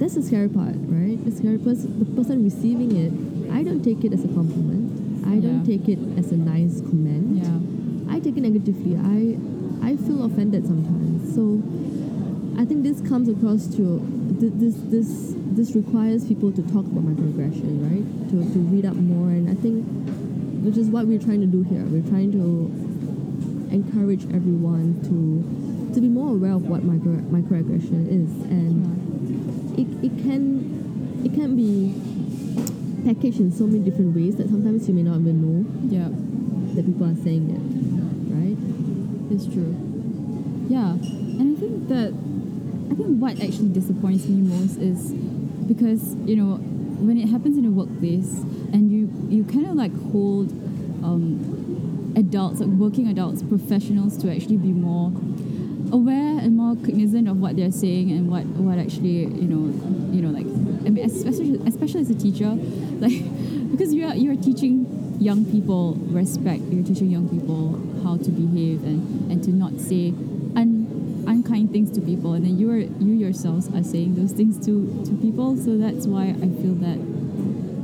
that's 0.00 0.14
the 0.14 0.22
scary 0.22 0.48
part 0.48 0.74
right? 0.88 1.22
The 1.24 1.30
scary 1.30 1.58
person 1.58 1.98
the 2.00 2.08
person 2.16 2.42
receiving 2.42 2.90
it 2.96 3.12
i 3.52 3.62
don't 3.62 3.82
take 3.84 4.02
it 4.04 4.12
as 4.12 4.24
a 4.24 4.28
compliment. 4.28 4.88
I 5.26 5.36
don't 5.38 5.60
Yeah. 5.64 5.76
take 5.76 5.88
it 5.88 5.98
as 6.18 6.32
a 6.32 6.36
nice 6.36 6.80
comment. 6.80 7.44
Yeah. 7.44 8.12
I 8.12 8.18
take 8.20 8.36
it 8.36 8.42
negatively. 8.42 8.96
I 8.96 9.36
I 9.82 9.96
feel 9.96 10.24
offended 10.24 10.66
sometimes. 10.66 11.34
So 11.34 11.60
I 12.60 12.64
think 12.64 12.82
this 12.84 13.00
comes 13.08 13.28
across 13.28 13.66
to 13.76 14.00
th- 14.40 14.52
this 14.56 14.76
this 14.86 15.34
this 15.58 15.74
requires 15.76 16.24
people 16.24 16.52
to 16.52 16.62
talk 16.62 16.86
about 16.86 17.04
microaggression, 17.04 17.82
right? 17.84 18.30
To, 18.30 18.36
to 18.52 18.58
read 18.72 18.86
up 18.86 18.94
more, 18.94 19.28
and 19.28 19.50
I 19.50 19.54
think 19.60 19.84
which 20.64 20.76
is 20.76 20.88
what 20.88 21.06
we're 21.06 21.18
trying 21.18 21.40
to 21.40 21.46
do 21.46 21.62
here. 21.64 21.84
We're 21.84 22.08
trying 22.08 22.32
to 22.32 22.70
encourage 23.74 24.24
everyone 24.32 25.00
to 25.08 25.94
to 25.94 26.00
be 26.00 26.08
more 26.08 26.30
aware 26.30 26.52
of 26.52 26.62
what 26.68 26.84
micro, 26.84 27.12
microaggression 27.28 28.06
is, 28.08 28.30
and 28.48 29.78
it, 29.78 29.88
it 30.06 30.22
can 30.22 31.20
it 31.24 31.34
can 31.34 31.56
be 31.56 31.92
packaged 33.04 33.40
in 33.40 33.50
so 33.50 33.66
many 33.66 33.80
different 33.80 34.14
ways 34.14 34.36
that 34.36 34.48
sometimes 34.48 34.86
you 34.88 34.94
may 34.94 35.02
not 35.02 35.18
even 35.18 35.42
know 35.42 35.66
Yeah, 35.90 36.08
that 36.74 36.86
people 36.86 37.06
are 37.06 37.16
saying 37.16 37.50
it? 37.50 38.01
It's 39.32 39.46
true. 39.46 39.74
Yeah, 40.68 40.92
and 40.92 41.56
I 41.56 41.60
think 41.60 41.88
that 41.88 42.12
I 42.90 42.94
think 42.94 43.18
what 43.18 43.40
actually 43.40 43.68
disappoints 43.68 44.26
me 44.26 44.42
most 44.42 44.76
is 44.78 45.12
because 45.66 46.14
you 46.26 46.36
know 46.36 46.56
when 46.56 47.18
it 47.18 47.28
happens 47.28 47.58
in 47.58 47.64
a 47.64 47.70
workplace 47.70 48.40
and 48.72 48.90
you 48.90 49.10
you 49.28 49.44
kind 49.44 49.66
of 49.66 49.74
like 49.74 49.92
hold 50.12 50.50
um, 51.02 52.14
adults, 52.16 52.60
like 52.60 52.68
working 52.70 53.08
adults, 53.08 53.42
professionals 53.42 54.16
to 54.18 54.30
actually 54.30 54.56
be 54.58 54.72
more 54.72 55.08
aware 55.92 56.38
and 56.38 56.56
more 56.56 56.74
cognizant 56.76 57.28
of 57.28 57.38
what 57.38 57.56
they're 57.56 57.72
saying 57.72 58.10
and 58.12 58.30
what 58.30 58.44
what 58.46 58.78
actually 58.78 59.24
you 59.24 59.48
know 59.48 59.66
you 60.12 60.22
know 60.22 60.30
like 60.30 60.46
I 60.86 60.90
mean 60.90 61.04
especially 61.04 61.60
especially 61.66 62.00
as 62.00 62.10
a 62.10 62.14
teacher 62.14 62.48
like 63.00 63.22
because 63.70 63.92
you're 63.92 64.14
you're 64.14 64.36
teaching 64.36 65.01
young 65.22 65.44
people 65.44 65.94
respect 66.10 66.62
you're 66.70 66.84
teaching 66.84 67.10
young 67.10 67.28
people 67.28 67.78
how 68.02 68.16
to 68.16 68.30
behave 68.30 68.82
and 68.84 69.30
and 69.30 69.42
to 69.44 69.50
not 69.50 69.78
say 69.78 70.08
un, 70.56 71.24
unkind 71.26 71.70
things 71.70 71.90
to 71.90 72.00
people 72.00 72.34
and 72.34 72.44
then 72.44 72.58
you 72.58 72.70
are 72.70 72.78
you 72.78 73.12
yourselves 73.14 73.68
are 73.74 73.84
saying 73.84 74.14
those 74.16 74.32
things 74.32 74.58
to 74.64 75.04
to 75.04 75.14
people 75.22 75.56
so 75.56 75.78
that's 75.78 76.06
why 76.06 76.24
I 76.28 76.48
feel 76.60 76.74
that 76.82 76.98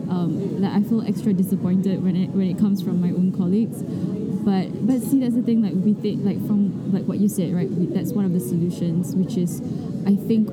um, 0.08 0.60
that 0.60 0.72
I 0.74 0.82
feel 0.82 1.06
extra 1.06 1.32
disappointed 1.32 2.02
when 2.02 2.16
it 2.16 2.30
when 2.30 2.48
it 2.48 2.58
comes 2.58 2.82
from 2.82 3.00
my 3.00 3.08
own 3.08 3.32
colleagues. 3.36 3.82
But 3.82 4.86
but 4.86 5.00
see, 5.02 5.20
that's 5.20 5.34
the 5.34 5.42
thing. 5.42 5.62
Like 5.62 5.74
we 5.74 5.92
think, 5.92 6.24
like 6.24 6.38
from 6.46 6.92
like 6.92 7.04
what 7.04 7.18
you 7.18 7.28
said, 7.28 7.52
right? 7.54 7.68
We, 7.68 7.86
that's 7.86 8.12
one 8.12 8.24
of 8.24 8.32
the 8.32 8.40
solutions, 8.40 9.14
which 9.14 9.36
is, 9.36 9.60
I 10.06 10.16
think, 10.16 10.48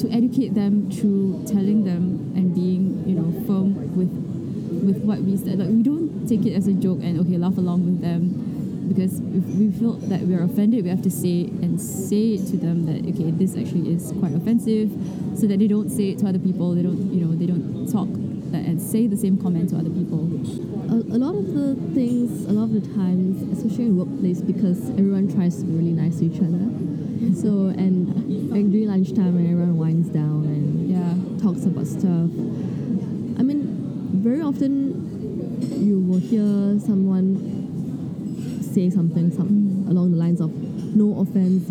to 0.00 0.10
educate 0.10 0.54
them 0.54 0.90
through 0.90 1.44
telling 1.46 1.84
them 1.84 2.32
and 2.34 2.54
being 2.54 3.04
you 3.06 3.14
know 3.14 3.30
firm 3.46 3.59
with 4.82 5.02
what 5.02 5.18
we 5.20 5.36
said. 5.36 5.58
Like 5.58 5.68
we 5.68 5.82
don't 5.82 6.26
take 6.28 6.44
it 6.46 6.54
as 6.54 6.66
a 6.66 6.72
joke 6.72 6.98
and 7.02 7.18
okay 7.20 7.36
laugh 7.38 7.56
along 7.58 7.84
with 7.86 8.00
them. 8.00 8.46
Because 8.88 9.20
if 9.20 9.44
we 9.54 9.70
feel 9.70 9.92
that 10.10 10.22
we're 10.22 10.42
offended, 10.42 10.82
we 10.82 10.90
have 10.90 11.02
to 11.02 11.10
say 11.10 11.42
and 11.62 11.80
say 11.80 12.34
it 12.34 12.46
to 12.50 12.56
them 12.56 12.86
that 12.86 13.06
okay, 13.14 13.30
this 13.30 13.56
actually 13.56 13.92
is 13.94 14.12
quite 14.18 14.34
offensive, 14.34 14.90
so 15.38 15.46
that 15.46 15.58
they 15.60 15.68
don't 15.68 15.90
say 15.90 16.10
it 16.10 16.18
to 16.20 16.26
other 16.28 16.40
people. 16.40 16.74
They 16.74 16.82
don't, 16.82 17.12
you 17.12 17.24
know, 17.24 17.32
they 17.36 17.46
don't 17.46 17.86
talk 17.90 18.08
that 18.50 18.66
and 18.66 18.82
say 18.82 19.06
the 19.06 19.16
same 19.16 19.38
comment 19.38 19.70
to 19.70 19.76
other 19.78 19.90
people. 19.90 20.26
A, 20.90 20.94
a 21.14 21.18
lot 21.22 21.36
of 21.36 21.54
the 21.54 21.76
things, 21.94 22.44
a 22.46 22.52
lot 22.52 22.64
of 22.64 22.72
the 22.74 22.80
times, 22.98 23.38
especially 23.56 23.84
in 23.86 23.96
workplace, 23.96 24.40
because 24.40 24.90
everyone 24.98 25.32
tries 25.32 25.58
to 25.60 25.64
be 25.64 25.72
really 25.72 25.92
nice 25.94 26.18
to 26.18 26.24
each 26.26 26.40
other. 26.42 26.66
So 27.40 27.70
and 27.70 28.10
like 28.50 28.68
during 28.72 28.88
lunchtime, 28.88 29.36
when 29.36 29.46
everyone 29.46 29.78
winds 29.78 30.08
down 30.08 30.44
and 30.50 30.90
Yeah. 30.90 31.14
talks 31.40 31.64
about 31.64 31.86
stuff. 31.86 32.26
Very 34.20 34.40
often 34.42 35.86
you 35.86 35.98
will 35.98 36.18
hear 36.20 36.78
someone 36.80 38.60
say 38.62 38.90
something 38.90 39.30
some, 39.32 39.86
along 39.88 40.12
the 40.12 40.16
lines 40.18 40.40
of 40.40 40.50
"No 40.94 41.20
offense, 41.20 41.64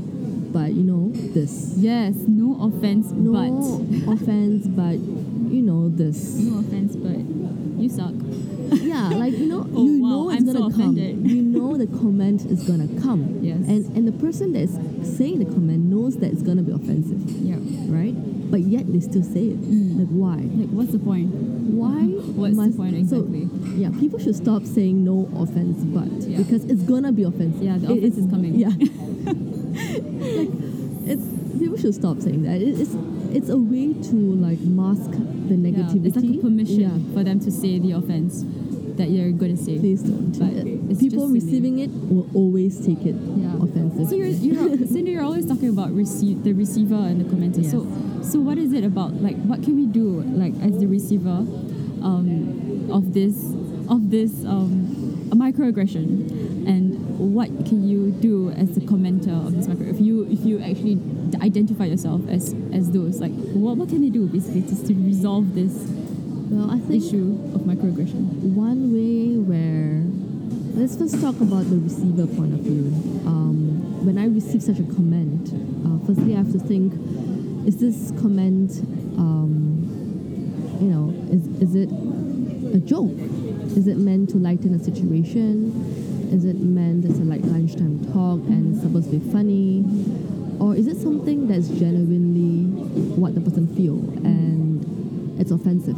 but 0.51 0.73
you 0.73 0.83
know 0.83 1.11
this." 1.33 1.73
Yes, 1.77 2.15
no 2.27 2.57
offense, 2.61 3.11
No 3.11 3.31
but 3.33 4.13
offense, 4.13 4.67
but 4.67 4.97
you 5.53 5.61
know 5.61 5.89
this. 5.89 6.35
no 6.39 6.59
offense, 6.59 6.95
but 6.95 7.17
you 7.81 7.87
suck. 7.89 8.13
Yeah, 8.81 9.09
like 9.09 9.33
you 9.37 9.45
know, 9.47 9.65
Oh, 9.75 9.85
you 9.85 10.01
wow, 10.01 10.09
know 10.09 10.29
it's 10.31 10.41
I'm 10.41 10.53
gonna 10.53 10.73
come. 10.75 10.97
You 10.97 11.41
know 11.43 11.77
the 11.77 11.87
comment 11.87 12.45
is 12.45 12.63
gonna 12.63 12.87
come. 13.01 13.39
Yes. 13.41 13.57
And 13.67 13.85
and 13.95 14.07
the 14.07 14.11
person 14.13 14.53
that's 14.53 14.73
saying 15.17 15.39
the 15.39 15.45
comment 15.45 15.85
knows 15.85 16.17
that 16.17 16.31
it's 16.31 16.41
gonna 16.41 16.63
be 16.63 16.71
offensive, 16.71 17.21
Yeah. 17.45 17.55
right? 17.89 18.13
But 18.51 18.61
yet 18.61 18.91
they 18.91 18.99
still 18.99 19.23
say 19.23 19.49
it. 19.53 19.61
Mm. 19.61 19.99
Like 19.99 20.07
why? 20.09 20.35
Like, 20.57 20.69
what's 20.69 20.91
the 20.91 20.99
point? 20.99 21.29
Why? 21.29 21.98
What's 22.39 22.55
the 22.57 22.77
point 22.77 22.95
exactly? 22.95 23.45
So, 23.47 23.65
yeah, 23.75 23.89
people 23.99 24.19
should 24.19 24.35
stop 24.35 24.63
saying 24.65 25.03
no 25.03 25.29
offense, 25.35 25.83
but 25.83 26.07
Yeah. 26.27 26.37
because 26.37 26.63
it's 26.65 26.83
gonna 26.83 27.11
be 27.11 27.23
offensive. 27.23 27.61
Yeah, 27.63 27.77
the 27.77 27.87
offense 27.93 28.03
it's- 28.03 28.17
is 28.25 28.29
coming. 28.31 28.55
Yeah. 28.55 28.69
like, 29.29 30.49
it's 31.11 31.23
people 31.59 31.77
should 31.77 31.93
stop 31.95 32.19
saying 32.21 32.43
that. 32.43 32.61
It, 32.61 32.79
it's 32.79 32.95
it's 33.31 33.49
a 33.49 33.57
way 33.57 33.93
to 33.93 34.15
like 34.15 34.59
mask 34.61 35.11
the 35.11 35.55
Yeah, 35.55 35.69
negativity. 35.71 36.05
it's 36.07 36.15
like 36.15 36.25
a 36.25 36.37
permission 36.39 36.79
Yeah. 36.81 37.13
for 37.13 37.23
them 37.23 37.39
to 37.41 37.51
say 37.51 37.79
the 37.79 37.91
offense 37.91 38.43
that 38.97 39.09
you're 39.11 39.31
going 39.31 39.55
to 39.55 39.63
say. 39.63 39.79
Please 39.79 40.01
don't. 40.03 40.37
But 40.37 40.99
People 40.99 41.29
receiving 41.29 41.79
it 41.79 41.89
will 41.91 42.27
always 42.33 42.83
take 42.85 43.05
it 43.05 43.15
Yeah. 43.37 43.55
offensive. 43.61 44.09
So 44.09 44.15
you're, 44.15 44.27
you're 44.27 44.77
Sindhu, 44.93 45.11
you're 45.11 45.23
always 45.23 45.45
talking 45.45 45.69
about 45.69 45.93
receive 45.95 46.43
the 46.43 46.51
receiver 46.53 46.95
and 46.95 47.21
the 47.21 47.25
commenter. 47.25 47.61
Yes. 47.63 47.71
So 47.71 47.87
so 48.21 48.39
what 48.39 48.57
is 48.57 48.73
it 48.73 48.83
about? 48.83 49.13
Like 49.21 49.37
what 49.43 49.63
can 49.63 49.75
we 49.75 49.85
do 49.85 50.21
like 50.35 50.53
as 50.61 50.77
the 50.79 50.87
receiver 50.87 51.45
um, 52.03 52.89
of 52.91 53.13
this 53.13 53.35
of 53.89 54.09
this 54.11 54.43
um, 54.45 55.29
microaggression. 55.31 56.67
And 56.67 57.35
what 57.35 57.47
can 57.65 57.87
you 57.87 58.11
do 58.11 58.51
as 58.51 58.77
a 58.77 58.81
commenter 58.81 59.45
of 59.45 59.55
this 59.55 59.67
micro 59.67 59.87
if 59.87 59.99
you 59.99 60.27
if 60.29 60.45
you 60.45 60.59
actually 60.59 60.99
identify 61.41 61.85
yourself 61.85 62.27
as 62.27 62.53
as 62.73 62.91
those? 62.91 63.19
Like 63.19 63.31
what, 63.53 63.77
what 63.77 63.89
can 63.89 64.01
they 64.01 64.09
do 64.09 64.27
basically 64.27 64.61
just 64.61 64.87
to 64.87 64.93
resolve 64.93 65.55
this 65.55 65.73
well, 66.49 66.71
I 66.71 66.79
think 66.79 67.03
issue 67.03 67.37
of 67.53 67.61
microaggression? 67.61 68.39
one 68.55 68.91
way 68.93 69.37
where 69.37 70.03
let's 70.75 70.95
first 70.97 71.21
talk 71.21 71.39
about 71.41 71.69
the 71.69 71.77
receiver 71.77 72.27
point 72.27 72.53
of 72.53 72.59
view. 72.61 72.87
Um, 73.25 74.05
when 74.05 74.17
I 74.17 74.25
receive 74.25 74.63
such 74.63 74.79
a 74.79 74.83
comment, 74.83 75.51
uh, 75.85 76.05
firstly 76.05 76.33
I 76.35 76.37
have 76.37 76.51
to 76.53 76.59
think: 76.59 76.93
Is 77.67 77.77
this 77.79 78.11
comment, 78.21 78.71
um, 79.17 79.78
you 80.79 80.87
know, 80.87 81.13
is 81.31 81.47
is 81.61 81.75
it 81.75 81.89
a 82.75 82.79
joke? 82.79 83.17
Is 83.77 83.87
it 83.87 83.97
meant 83.97 84.29
to 84.31 84.37
lighten 84.37 84.73
a 84.73 84.83
situation? 84.83 86.29
Is 86.31 86.45
it 86.45 86.57
meant 86.57 87.05
as 87.05 87.19
a 87.19 87.23
like 87.23 87.41
lunchtime 87.43 87.99
talk 88.13 88.39
and 88.47 88.73
it's 88.75 88.83
supposed 88.83 89.11
to 89.11 89.17
be 89.17 89.31
funny? 89.31 89.83
Or 90.59 90.75
is 90.75 90.87
it 90.87 90.97
something 90.97 91.47
that's 91.47 91.69
genuinely 91.69 92.65
what 93.15 93.35
the 93.35 93.41
person 93.41 93.67
feel 93.75 93.99
and 94.25 95.39
it's 95.39 95.51
offensive? 95.51 95.97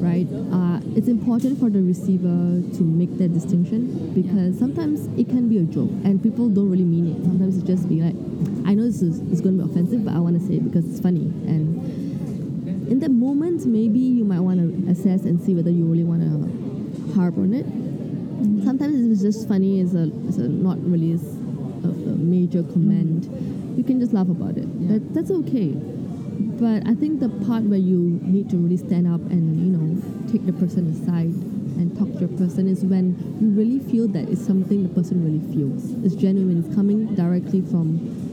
right? 0.00 0.26
Uh, 0.52 0.80
it's 0.96 1.08
important 1.08 1.60
for 1.60 1.70
the 1.70 1.82
receiver 1.82 2.64
to 2.76 2.82
make 2.82 3.16
that 3.18 3.32
distinction 3.32 4.12
because 4.14 4.58
sometimes 4.58 5.06
it 5.18 5.28
can 5.28 5.48
be 5.48 5.58
a 5.58 5.62
joke 5.62 5.90
and 6.04 6.22
people 6.22 6.48
don't 6.48 6.70
really 6.70 6.84
mean 6.84 7.14
it. 7.14 7.22
Sometimes 7.24 7.58
it's 7.58 7.66
just 7.66 7.88
be 7.88 8.02
like, 8.02 8.16
I 8.66 8.74
know 8.74 8.84
this 8.84 9.02
is, 9.02 9.20
is 9.30 9.40
going 9.40 9.58
to 9.58 9.64
be 9.64 9.70
offensive, 9.70 10.04
but 10.04 10.14
I 10.14 10.18
want 10.18 10.40
to 10.40 10.46
say 10.46 10.54
it 10.54 10.64
because 10.64 10.88
it's 10.88 11.00
funny. 11.00 11.28
And 11.46 12.09
in 12.90 12.98
that 12.98 13.10
moment, 13.12 13.66
maybe 13.66 14.00
you 14.00 14.24
might 14.24 14.40
want 14.40 14.58
to 14.58 14.90
assess 14.90 15.22
and 15.22 15.40
see 15.40 15.54
whether 15.54 15.70
you 15.70 15.84
really 15.84 16.02
want 16.02 16.22
to 16.22 17.14
harp 17.14 17.38
on 17.38 17.54
it. 17.54 17.64
Sometimes 18.64 19.12
it's 19.12 19.22
just 19.22 19.46
funny, 19.46 19.80
it's 19.80 19.94
a, 19.94 20.10
it's 20.26 20.38
a 20.38 20.48
not 20.48 20.76
really 20.82 21.12
a 21.12 21.86
major 21.86 22.64
comment. 22.64 23.30
You 23.78 23.84
can 23.84 24.00
just 24.00 24.12
laugh 24.12 24.28
about 24.28 24.56
it. 24.56 24.66
Yeah. 24.66 24.98
That, 24.98 25.14
that's 25.14 25.30
okay. 25.30 25.68
But 26.58 26.86
I 26.86 26.94
think 26.94 27.20
the 27.20 27.28
part 27.46 27.62
where 27.62 27.78
you 27.78 28.18
need 28.22 28.50
to 28.50 28.56
really 28.56 28.76
stand 28.76 29.06
up 29.06 29.20
and 29.30 29.56
you 29.56 29.70
know 29.70 30.30
take 30.32 30.44
the 30.44 30.52
person 30.52 30.90
aside 30.90 31.30
and 31.78 31.96
talk 31.96 32.10
to 32.18 32.26
the 32.26 32.36
person 32.36 32.66
is 32.66 32.84
when 32.84 33.14
you 33.40 33.50
really 33.50 33.78
feel 33.78 34.08
that 34.08 34.28
it's 34.28 34.44
something 34.44 34.82
the 34.82 34.88
person 34.88 35.22
really 35.22 35.40
feels. 35.54 35.92
It's 36.04 36.20
genuine. 36.20 36.62
It's 36.64 36.74
coming 36.74 37.14
directly 37.14 37.62
from 37.62 38.29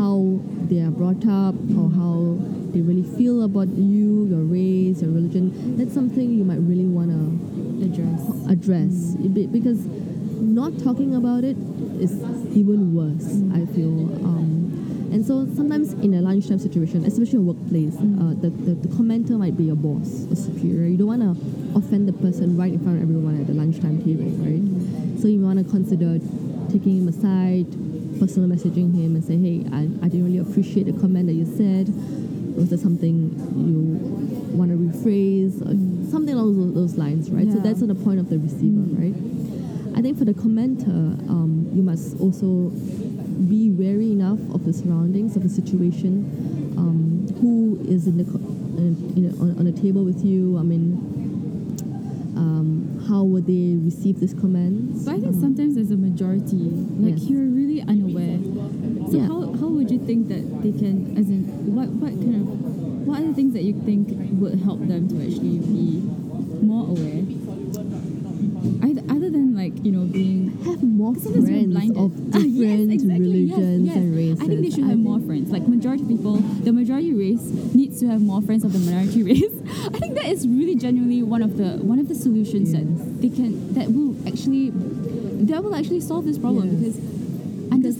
how 0.00 0.40
they 0.70 0.80
are 0.80 0.90
brought 0.90 1.26
up 1.28 1.54
or 1.76 1.92
how 1.92 2.40
they 2.72 2.80
really 2.80 3.04
feel 3.18 3.42
about 3.42 3.68
you, 3.68 4.24
your 4.32 4.40
race, 4.40 5.02
your 5.02 5.10
religion. 5.10 5.76
That's 5.76 5.92
something 5.92 6.32
you 6.32 6.44
might 6.44 6.62
really 6.64 6.86
want 6.88 7.10
to 7.12 7.84
address. 7.84 8.20
Address 8.48 9.16
Be- 9.28 9.46
because 9.46 9.84
not 10.40 10.72
talking 10.82 11.14
about 11.14 11.44
it 11.44 11.56
is 12.00 12.12
even 12.56 12.94
worse 12.94 13.28
i 13.52 13.64
feel 13.74 13.92
um, 14.24 15.10
and 15.12 15.24
so 15.24 15.46
sometimes 15.54 15.92
in 16.04 16.14
a 16.14 16.20
lunchtime 16.20 16.58
situation 16.58 17.04
especially 17.04 17.38
in 17.38 17.44
a 17.44 17.52
workplace 17.52 17.94
uh, 17.94 18.34
the, 18.40 18.50
the, 18.64 18.74
the 18.74 18.88
commenter 18.88 19.38
might 19.38 19.56
be 19.56 19.64
your 19.64 19.76
boss 19.76 20.26
or 20.30 20.36
superior. 20.36 20.88
You 20.88 20.96
don't 20.96 21.12
want 21.12 21.22
to 21.22 21.78
offend 21.78 22.08
the 22.08 22.12
person 22.12 22.56
right 22.56 22.72
in 22.72 22.80
front 22.80 22.96
of 22.96 23.02
everyone 23.02 23.38
at 23.38 23.46
the 23.46 23.54
lunchtime 23.54 24.02
table 24.02 24.32
right? 24.40 25.20
So 25.20 25.28
you 25.28 25.40
want 25.40 25.58
to 25.58 25.64
consider 25.70 26.18
taking 26.72 27.04
him 27.04 27.08
aside 27.08 27.68
personal 28.20 28.48
messaging 28.48 28.92
him 28.94 29.16
and 29.16 29.24
say 29.24 29.36
hey 29.38 29.64
I, 29.72 29.82
I 30.04 30.08
didn't 30.08 30.24
really 30.26 30.38
appreciate 30.38 30.84
the 30.86 30.92
comment 31.00 31.26
that 31.26 31.32
you 31.34 31.46
said 31.46 31.88
was 32.56 32.68
there 32.68 32.78
something 32.78 33.32
you 33.56 33.96
want 34.56 34.70
to 34.70 34.76
rephrase 34.76 35.56
or 35.62 35.72
something 36.10 36.34
along 36.34 36.74
those, 36.74 36.74
those 36.74 36.98
lines 36.98 37.30
right 37.30 37.50
so 37.50 37.58
that's 37.58 37.80
on 37.82 37.88
the 37.88 37.94
point 37.94 38.20
of 38.20 38.28
the 38.28 38.38
receiver 38.38 38.82
right 39.00 39.14
i 39.96 40.02
think 40.02 40.18
for 40.18 40.24
the 40.26 40.34
commenter 40.34 41.16
um, 41.30 41.68
you 41.72 41.82
must 41.82 42.18
also 42.20 42.70
be 43.48 43.70
wary 43.70 44.12
enough 44.12 44.38
of 44.54 44.64
the 44.66 44.72
surroundings 44.72 45.34
of 45.36 45.42
the 45.42 45.48
situation 45.48 46.74
um, 46.76 47.26
who 47.40 47.80
is 47.88 48.06
in 48.06 48.18
the 48.18 48.24
co- 48.24 48.38
in, 48.78 49.14
know, 49.16 49.34
on, 49.42 49.58
on 49.58 49.64
the 49.64 49.72
table 49.72 50.04
with 50.04 50.24
you? 50.24 50.56
I 50.58 50.62
mean, 50.62 50.96
um, 52.36 53.04
how 53.08 53.22
would 53.24 53.46
they 53.46 53.76
receive 53.84 54.20
this 54.20 54.32
comment? 54.32 55.04
But 55.04 55.12
I 55.12 55.20
think 55.20 55.34
Um, 55.34 55.40
sometimes 55.40 55.76
as 55.76 55.90
a 55.90 55.96
majority, 55.96 56.56
like 57.00 57.18
Yes. 57.18 57.28
you're 57.28 57.44
really. 57.46 57.82
So 59.10 59.16
Yeah. 59.16 59.26
how, 59.26 59.52
how 59.60 59.68
would 59.68 59.90
you 59.90 59.98
think 59.98 60.28
that 60.28 60.62
they 60.62 60.72
can, 60.72 61.16
as 61.18 61.28
in, 61.28 61.44
what, 61.74 61.88
what 61.88 62.12
kind 62.12 62.36
of, 62.36 63.06
what 63.06 63.20
are 63.20 63.26
the 63.26 63.34
things 63.34 63.52
that 63.54 63.64
you 63.64 63.72
think 63.84 64.08
would 64.40 64.60
help 64.60 64.86
them 64.86 65.08
to 65.08 65.16
actually 65.26 65.58
be 65.58 65.98
more 66.62 66.86
aware? 66.88 67.24
Either, 68.82 69.02
other 69.10 69.30
than 69.30 69.54
like, 69.54 69.72
you 69.84 69.90
know, 69.92 70.04
being 70.06 70.50
have 70.64 70.82
more 70.82 71.14
friends 71.14 71.48
blinded. 71.66 71.96
of 71.96 72.12
Ah, 72.34 72.38
different 72.38 72.54
yes, 72.54 72.88
exactly. 72.90 73.18
Religions 73.48 73.86
yes. 73.86 73.96
and 73.96 74.16
races. 74.16 74.40
I 74.40 74.46
think 74.46 74.60
they 74.62 74.70
should 74.70 74.84
have 74.84 74.98
more 74.98 75.20
friends. 75.20 75.50
Like 75.50 75.66
majority 75.66 76.04
people, 76.04 76.36
the 76.36 76.72
majority 76.72 77.12
race 77.12 77.42
needs 77.74 77.98
to 78.00 78.06
have 78.08 78.20
more 78.22 78.40
friends 78.42 78.64
of 78.64 78.72
the 78.72 78.78
minority 78.78 79.22
race. 79.32 79.52
I 79.92 79.98
think 79.98 80.14
that 80.14 80.26
is 80.26 80.46
really 80.46 80.76
genuinely 80.76 81.22
one 81.22 81.42
of 81.42 81.56
the 81.56 81.78
one 81.82 81.98
of 81.98 82.08
the 82.08 82.14
solutions 82.14 82.72
Yes. 82.72 82.82
that 82.82 83.20
they 83.22 83.28
can 83.30 83.74
that 83.74 83.88
will 83.92 84.14
actually 84.28 84.70
that 85.50 85.62
will 85.64 85.74
actually 85.74 86.00
solve 86.00 86.24
this 86.24 86.38
problem 86.38 86.70
Yes. 86.70 86.94
because 86.96 87.19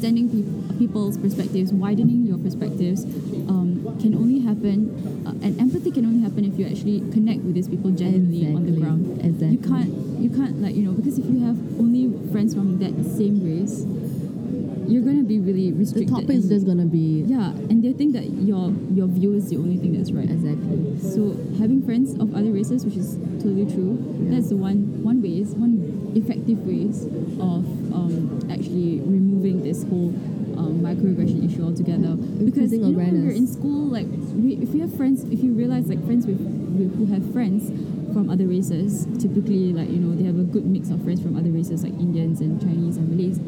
understanding 0.04 0.30
peop 0.30 0.78
people's 0.78 1.18
perspectives, 1.18 1.72
widening 1.72 2.24
your 2.26 2.38
perspectives, 2.38 3.04
um, 3.52 3.84
can 4.00 4.14
only 4.14 4.40
happen, 4.40 4.88
uh, 5.26 5.30
and 5.44 5.60
empathy 5.60 5.90
can 5.90 6.06
only 6.06 6.22
happen 6.22 6.44
if 6.44 6.58
you 6.58 6.64
actually 6.66 7.00
connect 7.12 7.40
with 7.40 7.54
these 7.54 7.68
people 7.68 7.90
genuinely 7.90 8.46
on 8.54 8.64
the 8.64 8.72
ground. 8.80 9.20
Exactly. 9.22 9.50
You 9.50 9.58
can't 9.58 9.92
you 10.20 10.30
can't 10.30 10.62
like 10.62 10.74
you 10.74 10.82
know 10.84 10.92
because 10.92 11.18
if 11.18 11.26
you 11.26 11.44
have 11.44 11.56
only 11.78 12.08
friends 12.32 12.54
from 12.54 12.78
that 12.78 12.92
same 13.16 13.44
race, 13.44 13.84
you're 14.88 15.02
gonna 15.04 15.22
be 15.22 15.38
really 15.38 15.72
restricted. 15.72 16.08
The 16.08 16.20
topic 16.22 16.36
is 16.36 16.48
just 16.48 16.66
gonna 16.66 16.86
be 16.88 17.24
yeah, 17.28 17.50
and 17.68 17.84
they 17.84 17.92
think 17.92 18.14
that 18.14 18.24
your 18.30 18.72
your 18.96 19.06
view 19.06 19.34
is 19.34 19.50
the 19.50 19.56
only 19.58 19.76
thing 19.76 19.92
that's 19.92 20.12
right. 20.12 20.30
exactly. 20.30 20.96
So 21.00 21.36
having 21.60 21.82
friends 21.84 22.14
of 22.18 22.32
other 22.34 22.50
races, 22.50 22.84
which 22.86 22.96
is 22.96 23.16
totally 23.44 23.66
true, 23.68 24.00
Yeah. 24.24 24.32
that's 24.40 24.48
the 24.48 24.56
one 24.56 25.04
one 25.04 25.20
ways, 25.20 25.52
one 25.54 25.76
effective 26.16 26.66
ways 26.66 27.04
of 27.38 27.62
um, 27.94 28.40
actually 28.50 28.98
whole 29.90 30.14
um, 30.56 30.80
microaggression 30.80 31.42
issue 31.44 31.62
altogether. 31.64 32.14
Because 32.16 32.72
you 32.72 32.78
know, 32.78 32.90
when 32.96 33.26
we're 33.26 33.34
in 33.34 33.46
school, 33.46 33.86
like 33.90 34.06
we, 34.34 34.54
if 34.62 34.72
you 34.74 34.80
have 34.80 34.94
friends, 34.96 35.24
if 35.24 35.42
you 35.42 35.52
realize 35.52 35.86
like 35.88 36.02
friends 36.06 36.26
with, 36.26 36.38
with 36.40 36.94
who 36.96 37.06
have 37.12 37.26
friends 37.32 37.68
from 38.14 38.30
other 38.30 38.46
races, 38.46 39.06
typically 39.20 39.72
like 39.74 39.88
you 39.90 39.98
know 39.98 40.14
they 40.16 40.24
have 40.24 40.38
a 40.38 40.46
good 40.46 40.64
mix 40.66 40.90
of 40.90 41.02
friends 41.02 41.20
from 41.20 41.36
other 41.36 41.50
races 41.50 41.82
like 41.82 41.92
Indians 41.94 42.40
and 42.40 42.60
Chinese 42.60 42.96
and 42.96 43.10
Malays. 43.10 43.38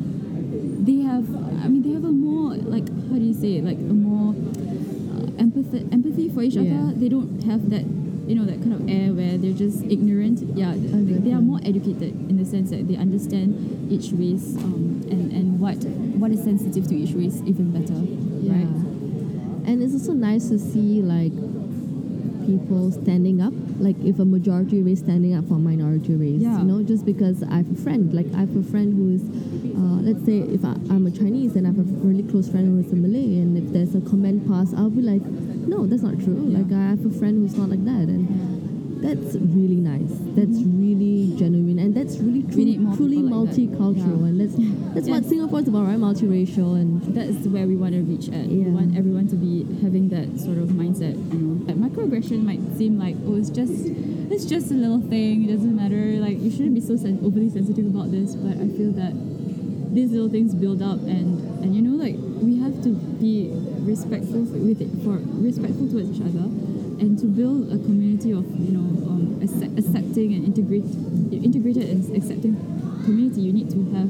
They 0.83 0.99
have, 1.07 1.25
I 1.63 1.69
mean, 1.71 1.83
they 1.83 1.93
have 1.95 2.05
a 2.05 2.11
more 2.13 2.55
like 2.57 2.87
how 3.09 3.17
do 3.17 3.25
you 3.25 3.35
say 3.35 3.57
it, 3.59 3.65
like 3.65 3.79
a 3.79 3.95
more 3.95 4.35
uh, 4.35 5.31
empathy 5.39 5.87
empathy 5.93 6.29
for 6.29 6.43
each 6.43 6.55
Yeah. 6.55 6.63
other. 6.63 6.95
They 6.99 7.09
don't 7.09 7.43
have 7.45 7.71
that 7.71 7.85
you 8.27 8.35
know 8.39 8.45
that 8.47 8.59
kind 8.63 8.73
of 8.75 8.89
air 8.89 9.13
where 9.13 9.37
they're 9.39 9.53
just 9.57 9.83
ignorant. 9.85 10.43
Yeah, 10.57 10.75
they, 10.77 11.19
they 11.23 11.33
are 11.33 11.41
more 11.43 11.59
educated 11.65 12.15
in 12.31 12.37
the 12.37 12.45
sense 12.45 12.71
that 12.71 12.87
they 12.89 12.97
understand 12.97 13.91
each 13.91 14.11
race 14.13 14.55
um, 14.59 15.03
and 15.11 15.33
and 15.33 15.59
what 15.61 15.79
what 16.23 16.31
is 16.31 16.45
sensitive 16.45 16.87
to 16.87 16.95
each 16.95 17.11
race 17.19 17.43
even 17.47 17.75
better. 17.75 17.99
Yeah. 18.47 18.63
Right. 18.63 19.67
And 19.67 19.83
it's 19.83 19.93
also 19.93 20.13
nice 20.13 20.49
to 20.51 20.59
see 20.59 21.03
like 21.03 21.35
people 22.47 22.93
standing 22.93 23.43
up, 23.43 23.53
like 23.83 23.99
if 24.07 24.21
a 24.21 24.25
majority 24.25 24.83
race 24.83 25.01
standing 25.01 25.35
up 25.35 25.49
for 25.49 25.55
a 25.55 25.59
minority 25.59 26.15
race. 26.15 26.39
Yeah. 26.41 26.59
You 26.59 26.65
know, 26.65 26.83
just 26.85 27.05
because 27.05 27.43
I 27.43 27.67
have 27.67 27.71
a 27.71 27.75
friend, 27.83 28.15
like 28.15 28.31
I 28.39 28.47
have 28.47 28.55
a 28.55 28.63
friend 28.63 28.95
who 28.95 29.19
is, 29.19 29.23
uh, 29.75 29.99
let's 30.07 30.25
say 30.25 30.47
if 30.47 30.65
I, 30.65 30.79
I'm 30.95 31.07
a 31.07 31.11
Chinese 31.11 31.57
and 31.57 31.67
I 31.67 31.75
have 31.75 31.83
a 31.83 31.91
really 32.07 32.23
close 32.23 32.49
friend 32.49 32.71
who 32.71 32.87
is 32.87 32.93
a 32.93 32.97
Malay, 32.97 33.43
and 33.43 33.59
if 33.59 33.73
there's 33.75 33.99
a 33.99 34.01
comment 34.09 34.47
passed, 34.47 34.75
I'll 34.79 34.95
be 34.95 35.03
like, 35.03 35.23
no, 35.67 35.87
that's 35.87 36.03
not 36.03 36.23
true. 36.23 36.39
Yeah. 36.47 36.63
Like 36.63 36.71
I 36.71 36.95
have 36.95 37.05
a 37.05 37.11
friend 37.19 37.43
who's 37.43 37.59
not 37.59 37.69
like 37.69 37.85
that, 37.85 38.07
and 38.07 38.31
that's 39.03 39.35
really 39.37 39.77
nice. 39.83 40.11
That's 40.39 40.63
really 40.63 41.35
genuine, 41.37 41.79
and 41.79 41.95
that's 41.95 42.19
really 42.19 42.43
truly, 42.45 42.77
truly 42.97 43.17
like 43.19 43.51
that. 43.51 43.57
multicultural, 43.59 44.21
Yeah. 44.23 44.27
and 44.31 44.41
that's 44.41 44.55
that's 44.95 45.09
what 45.09 45.25
Singapore 45.25 45.61
is 45.61 45.69
about, 45.69 45.87
right? 45.87 45.99
Multiracial 45.99 46.77
and 46.81 47.03
that 47.15 47.27
is 47.27 47.49
where 47.49 47.67
we 47.67 47.77
want 47.77 47.95
to 47.95 48.03
reach 48.03 48.29
at. 48.29 48.47
We 48.49 48.59
want 48.71 48.97
everyone 48.97 49.27
to 49.29 49.37
be 49.37 49.65
having 49.83 50.09
that 50.11 50.39
sort 50.41 50.59
of 50.59 50.69
mindset. 50.71 51.15
You 51.33 51.39
know, 51.39 51.65
that 51.67 51.77
microaggression 51.77 52.45
might 52.45 52.61
seem 52.79 52.99
like 52.99 53.17
oh, 53.27 53.35
it's 53.37 53.51
just 53.51 53.73
it's 54.33 54.45
just 54.45 54.71
a 54.71 54.75
little 54.75 55.01
thing. 55.01 55.49
It 55.49 55.53
doesn't 55.53 55.75
matter. 55.77 56.17
Like 56.23 56.41
you 56.41 56.51
shouldn't 56.51 56.75
be 56.75 56.81
so 56.81 56.97
sen- 56.97 57.21
overly 57.25 57.51
sensitive 57.51 57.87
about 57.87 58.11
this. 58.11 58.35
But 58.37 58.57
I 58.63 58.69
feel 58.69 58.93
that 58.93 59.13
these 59.93 60.11
little 60.13 60.31
things 60.31 60.55
build 60.55 60.81
up, 60.81 61.01
and 61.05 61.41
and 61.63 61.75
you 61.77 61.83
know, 61.83 61.97
like 62.03 62.17
we 62.41 62.59
have 62.61 62.83
to 62.85 62.91
be 63.21 63.51
respectful 63.83 64.43
with 64.43 64.81
it 64.81 64.89
for 65.05 65.19
respectful 65.43 65.89
towards 65.91 66.11
each 66.17 66.23
other, 66.23 66.47
and 67.03 67.19
to 67.19 67.27
build 67.27 67.67
a 67.67 67.79
community 67.83 68.31
of 68.31 68.47
you 68.63 68.79
know 68.79 68.87
um, 69.11 69.43
accept, 69.43 69.75
accepting 69.77 70.35
and 70.35 70.47
integrate 70.47 70.87
integrated 71.35 71.91
and 71.91 71.99
accepting 72.15 72.55
community. 73.05 73.43
You 73.43 73.53
need 73.53 73.71
to 73.75 73.83
have 73.99 74.09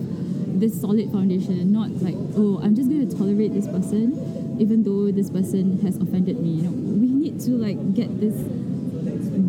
this 0.61 0.78
solid 0.78 1.11
foundation 1.11 1.57
and 1.59 1.72
not 1.72 1.88
like 2.05 2.14
oh 2.37 2.61
I'm 2.62 2.76
just 2.76 2.92
going 2.92 3.09
to 3.09 3.16
tolerate 3.16 3.55
this 3.57 3.66
person 3.66 4.12
even 4.61 4.85
though 4.85 5.11
this 5.11 5.31
person 5.31 5.81
has 5.81 5.96
offended 5.96 6.38
me 6.38 6.61
you 6.61 6.62
know 6.68 6.70
we 6.70 7.09
need 7.09 7.40
to 7.48 7.57
like 7.57 7.81
get 7.96 8.12
this 8.20 8.37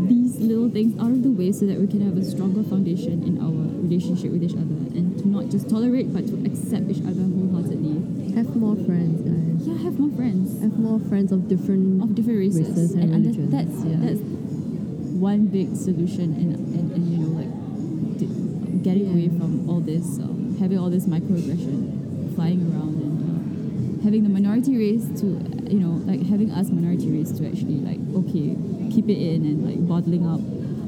these 0.08 0.40
little 0.40 0.72
things 0.72 0.98
out 0.98 1.12
of 1.12 1.22
the 1.22 1.30
way 1.30 1.52
so 1.52 1.68
that 1.68 1.78
we 1.78 1.86
can 1.86 2.00
have 2.02 2.16
a 2.18 2.24
stronger 2.24 2.64
foundation 2.64 3.22
in 3.28 3.38
our 3.44 3.52
relationship 3.84 4.32
with 4.32 4.42
each 4.42 4.56
other 4.56 4.80
and 4.96 5.20
to 5.20 5.28
not 5.28 5.52
just 5.52 5.70
tolerate 5.70 6.16
but 6.16 6.26
to 6.26 6.34
accept 6.48 6.88
each 6.90 7.04
other 7.04 7.28
wholeheartedly 7.28 8.00
have 8.34 8.56
more 8.56 8.76
friends, 8.88 9.22
guys. 9.22 9.68
yeah 9.68 9.83
have 9.94 10.00
more 10.00 10.16
friends. 10.18 10.62
Have 10.62 10.78
more 10.80 11.00
friends 11.00 11.32
of 11.32 11.48
different 11.48 12.02
of 12.04 12.16
different 12.16 12.40
races, 12.40 12.68
Races 12.70 12.92
and 12.94 13.14
under- 13.14 13.30
religions, 13.30 13.52
that's 13.52 13.78
yeah. 13.86 13.98
that's 14.02 14.22
one 15.22 15.48
big 15.48 15.76
solution 15.76 16.34
in, 16.36 16.50
in, 16.74 16.92
in 16.96 17.02
you 17.12 17.18
know 17.24 17.32
like 17.40 18.84
getting 18.84 19.10
away 19.12 19.30
from 19.30 19.70
all 19.70 19.80
this 19.80 20.20
um, 20.20 20.58
having 20.60 20.78
all 20.78 20.90
this 20.90 21.06
microaggression 21.06 22.36
flying 22.36 22.60
around 22.74 22.96
and 23.00 23.16
uh, 23.24 24.04
having 24.04 24.24
the 24.24 24.30
minority 24.30 24.76
race 24.78 25.06
to 25.22 25.28
you 25.72 25.80
know 25.80 25.96
like 26.06 26.22
having 26.28 26.52
us 26.52 26.70
minority 26.70 27.10
race 27.10 27.32
to 27.32 27.48
actually 27.48 27.80
like 27.80 28.00
okay 28.20 28.58
keep 28.92 29.08
it 29.08 29.18
in 29.18 29.46
and 29.46 29.64
like 29.66 29.80
bottling 29.88 30.26
up 30.28 30.42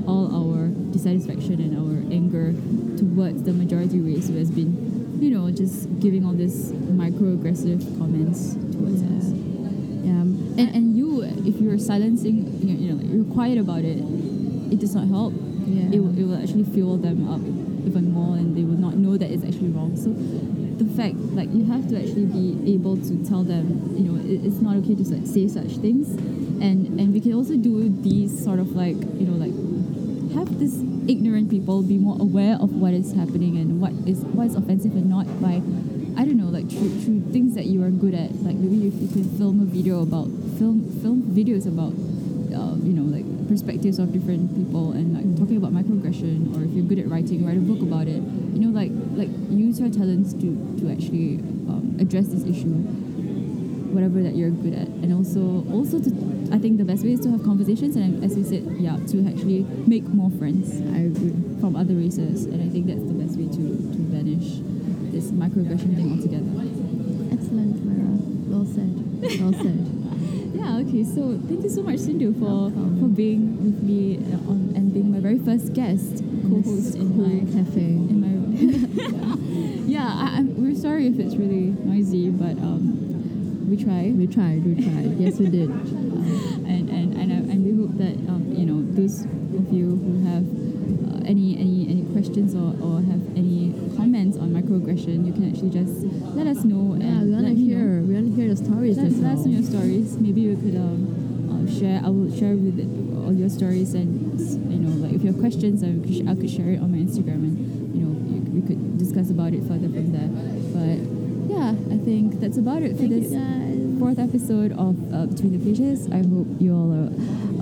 all 0.09 0.27
our 0.35 0.67
dissatisfaction 0.91 1.53
and 1.61 1.77
our 1.77 1.95
anger 2.13 2.51
towards 2.97 3.43
the 3.43 3.53
majority 3.53 3.99
race 4.01 4.27
who 4.27 4.35
has 4.37 4.51
been 4.51 4.84
you 5.21 5.31
know 5.31 5.49
just 5.51 5.87
giving 5.99 6.25
all 6.25 6.33
this 6.33 6.71
microaggressive 6.71 7.81
comments 7.97 8.53
towards 8.73 9.01
Yeah. 9.01 9.17
us 9.17 9.25
Yeah. 10.03 10.21
and, 10.61 10.69
and 10.75 10.97
you, 10.97 11.23
if 11.23 11.59
you're 11.61 11.77
silencing, 11.77 12.35
you 12.61 12.73
know, 12.73 12.79
you 12.79 12.87
know, 12.91 12.95
like 13.01 13.11
you're 13.13 13.33
quiet 13.33 13.57
about 13.57 13.83
it, 13.83 13.97
it 14.71 14.79
does 14.79 14.93
not 14.95 15.07
help. 15.07 15.33
Yeah. 15.65 15.95
It, 15.95 15.99
will, 15.99 16.17
it 16.17 16.23
will 16.23 16.41
actually 16.41 16.63
fuel 16.65 16.97
them 16.97 17.27
up 17.27 17.41
even 17.87 18.11
more 18.11 18.35
and 18.37 18.55
they 18.55 18.63
will 18.63 18.77
not 18.77 18.95
know 18.95 19.17
that 19.17 19.29
it's 19.31 19.43
actually 19.43 19.69
wrong. 19.69 19.95
So 19.97 20.09
the 20.83 20.85
fact, 20.95 21.15
like, 21.33 21.49
you 21.53 21.65
have 21.65 21.87
to 21.89 21.95
actually 21.97 22.25
be 22.25 22.73
able 22.73 22.97
to 22.97 23.13
tell 23.27 23.43
them, 23.43 23.95
you 23.97 24.11
know, 24.11 24.19
it, 24.21 24.45
it's 24.45 24.59
not 24.61 24.75
okay 24.77 24.95
to 24.95 25.05
say 25.25 25.47
such 25.47 25.77
things. 25.77 26.09
And, 26.61 26.99
and 26.99 27.13
we 27.13 27.19
can 27.21 27.33
also 27.33 27.55
do 27.57 27.89
these 28.01 28.31
sort 28.43 28.59
of 28.59 28.75
like, 28.75 28.95
you 28.97 29.25
know, 29.27 29.37
like, 29.37 29.53
have 30.35 30.59
this 30.59 30.75
ignorant 31.07 31.49
people 31.49 31.81
be 31.81 31.97
more 31.97 32.17
aware 32.19 32.55
of 32.59 32.71
what 32.75 32.93
is 32.93 33.13
happening 33.13 33.57
and 33.57 33.79
what 33.79 33.91
is 34.05 34.19
what 34.35 34.47
is 34.47 34.55
offensive 34.55 34.91
and 34.93 35.09
not 35.09 35.25
by 35.41 35.63
I 36.19 36.23
don't 36.23 36.37
know 36.37 36.51
like 36.51 36.69
through, 36.69 36.91
through 37.01 37.31
things 37.31 37.55
that 37.55 37.65
you 37.65 37.83
are 37.83 37.89
good 37.89 38.13
at. 38.13 38.35
Like 38.43 38.55
maybe 38.55 38.87
if 38.87 38.95
you 39.01 39.07
can 39.07 39.23
film 39.37 39.61
a 39.61 39.65
video 39.65 40.01
about 40.01 40.27
film 40.59 40.83
film 41.01 41.23
videos 41.31 41.67
about 41.67 41.95
uh, 42.51 42.75
you 42.83 42.91
know 42.91 43.07
like 43.07 43.25
perspectives 43.47 43.99
of 43.99 44.11
different 44.11 44.55
people 44.55 44.91
and 44.91 45.15
like 45.15 45.27
talking 45.39 45.57
about 45.57 45.71
microaggression 45.71 46.55
or 46.55 46.63
if 46.63 46.71
you're 46.71 46.85
good 46.85 46.99
at 46.99 47.07
writing 47.07 47.45
write 47.45 47.57
a 47.57 47.63
book 47.63 47.81
about 47.81 48.07
it. 48.07 48.19
You 48.55 48.59
know 48.59 48.71
like 48.75 48.91
like 49.15 49.31
use 49.49 49.79
your 49.79 49.89
talents 49.89 50.33
to 50.35 50.51
to 50.79 50.91
actually 50.91 51.39
um, 51.71 51.95
address 51.99 52.27
this 52.27 52.43
issue 52.43 52.75
whatever 53.95 54.21
that 54.21 54.35
you're 54.35 54.51
good 54.51 54.73
at 54.73 54.87
and 55.03 55.13
also 55.13 55.63
also 55.71 55.97
to 55.99 56.09
I 56.51 56.59
think 56.59 56.77
the 56.77 56.83
best 56.85 57.03
way 57.03 57.13
is 57.13 57.21
to 57.21 57.31
have 57.31 57.43
conversations 57.43 57.95
and 57.95 58.23
as 58.23 58.35
we 58.35 58.43
said 58.43 58.63
yeah 58.77 58.97
to 59.11 59.15
actually 59.31 59.63
make 59.87 60.03
more 60.11 60.29
friends 60.37 60.75
I 60.93 61.07
agree. 61.09 61.33
from 61.61 61.75
other 61.75 61.95
races 61.95 62.45
and 62.45 62.59
I 62.61 62.67
think 62.71 62.87
that's 62.87 63.01
the 63.07 63.15
best 63.15 63.37
way 63.39 63.47
to, 63.47 63.63
to 63.95 63.99
banish 64.13 64.59
this 65.15 65.31
microaggression 65.31 65.95
thing 65.95 66.11
altogether 66.11 66.51
Excellent, 67.31 67.73
Mara. 67.87 68.19
Well 68.51 68.65
said. 68.67 68.91
Well 69.41 69.53
said. 69.63 69.79
yeah 70.59 70.77
okay 70.83 71.03
so 71.03 71.39
thank 71.47 71.63
you 71.63 71.69
so 71.69 71.81
much 71.81 71.99
Sindhu 71.99 72.33
for 72.33 72.69
Welcome. 72.69 72.99
for 72.99 73.07
being 73.07 73.55
with 73.63 73.81
me 73.81 74.17
uh, 74.33 74.51
on 74.51 74.73
and 74.75 74.93
being 74.93 75.11
my 75.11 75.19
very 75.19 75.39
first 75.39 75.73
guest 75.73 76.21
co-host 76.43 76.95
in 76.95 77.15
cool 77.15 77.27
my 77.27 77.39
cafe. 77.55 77.95
in 78.11 78.17
my 78.21 78.27
room. 78.27 79.85
yeah 79.87 80.05
I, 80.13 80.37
I'm, 80.37 80.47
we're 80.61 80.75
sorry 80.75 81.07
if 81.07 81.17
it's 81.19 81.35
really 81.35 81.73
noisy 81.83 82.29
but 82.29 82.55
um, 82.59 83.01
we 83.67 83.77
try 83.77 84.11
We 84.15 84.27
tried. 84.27 84.63
We 84.65 84.75
tried. 84.83 85.17
Yes, 85.19 85.39
we 85.39 85.47
did. 85.49 85.69
and 86.71 86.89
and 86.89 87.13
and, 87.17 87.31
I, 87.31 87.35
and 87.53 87.59
we 87.65 87.71
hope 87.81 87.97
that 87.97 88.15
um, 88.31 88.53
you 88.55 88.65
know 88.65 88.81
those 88.93 89.25
of 89.25 89.71
you 89.73 89.95
who 89.97 90.11
have 90.29 90.43
uh, 90.45 91.25
any 91.25 91.57
any 91.57 91.87
any 91.89 92.03
questions 92.13 92.53
or, 92.55 92.75
or 92.81 93.01
have 93.01 93.21
any 93.35 93.73
comments 93.97 94.37
on 94.37 94.51
microaggression, 94.51 95.25
you 95.25 95.33
can 95.33 95.49
actually 95.49 95.69
just 95.71 96.03
let 96.35 96.47
us 96.47 96.63
know 96.63 96.95
Yeah, 96.99 97.07
and 97.21 97.27
we 97.29 97.33
wanna 97.35 97.53
hear. 97.53 97.79
know. 97.79 98.07
We 98.07 98.13
want 98.13 98.27
to 98.29 98.35
hear 98.35 98.49
the 98.53 98.55
stories. 98.57 98.97
Let, 98.97 99.11
let 99.11 99.37
us 99.39 99.45
know 99.45 99.51
your 99.51 99.63
stories. 99.63 100.17
Maybe 100.17 100.47
we 100.47 100.55
could 100.55 100.75
um, 100.77 100.99
uh, 101.49 101.65
share. 101.79 102.01
I 102.03 102.09
will 102.09 102.29
share 102.35 102.55
with 102.55 102.77
it 102.79 102.89
all 103.25 103.33
your 103.33 103.49
stories 103.49 103.93
and 103.95 104.39
you 104.71 104.79
know 104.79 104.93
like 105.01 105.13
if 105.13 105.23
you 105.23 105.31
have 105.31 105.39
questions, 105.39 105.81
I 105.83 105.93
could, 105.97 106.13
sh- 106.13 106.27
I 106.27 106.35
could 106.35 106.49
share 106.49 106.69
it 106.75 106.79
on 106.81 106.91
my 106.91 106.99
Instagram 106.99 107.41
and 107.49 107.55
you 107.95 108.01
know 108.05 108.13
you, 108.29 108.41
we 108.53 108.61
could 108.67 108.97
discuss 108.97 109.29
about 109.31 109.53
it 109.53 109.61
further 109.65 109.89
from 109.89 110.11
there. 110.13 110.29
But 110.75 110.99
yeah, 111.47 111.69
I 111.69 111.97
think 111.97 112.39
that's 112.39 112.57
about 112.57 112.81
it 112.81 112.91
for 112.91 113.07
Thank 113.07 113.11
this 113.11 113.33
fourth 113.99 114.19
episode 114.19 114.71
of 114.73 114.95
uh, 115.13 115.25
Between 115.25 115.57
the 115.57 115.63
Pages. 115.65 116.07
I 116.11 116.17
hope 116.17 116.47
you 116.59 116.73
all 116.73 116.91
are, 116.91 117.09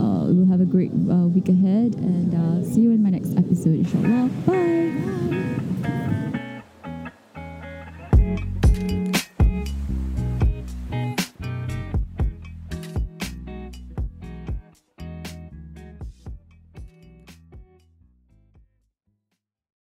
uh, 0.02 0.26
will 0.28 0.48
have 0.48 0.62
a 0.62 0.66
great 0.66 0.92
uh, 0.92 1.28
week 1.28 1.48
ahead 1.50 1.96
and 1.96 2.34
uh, 2.34 2.64
see 2.68 2.82
you 2.82 2.92
in 2.92 3.04
my 3.04 3.10
next 3.10 3.38
episode, 3.38 3.86
inshallah. 3.86 4.30
Bye. 4.46 4.92
Bye. 5.32 5.50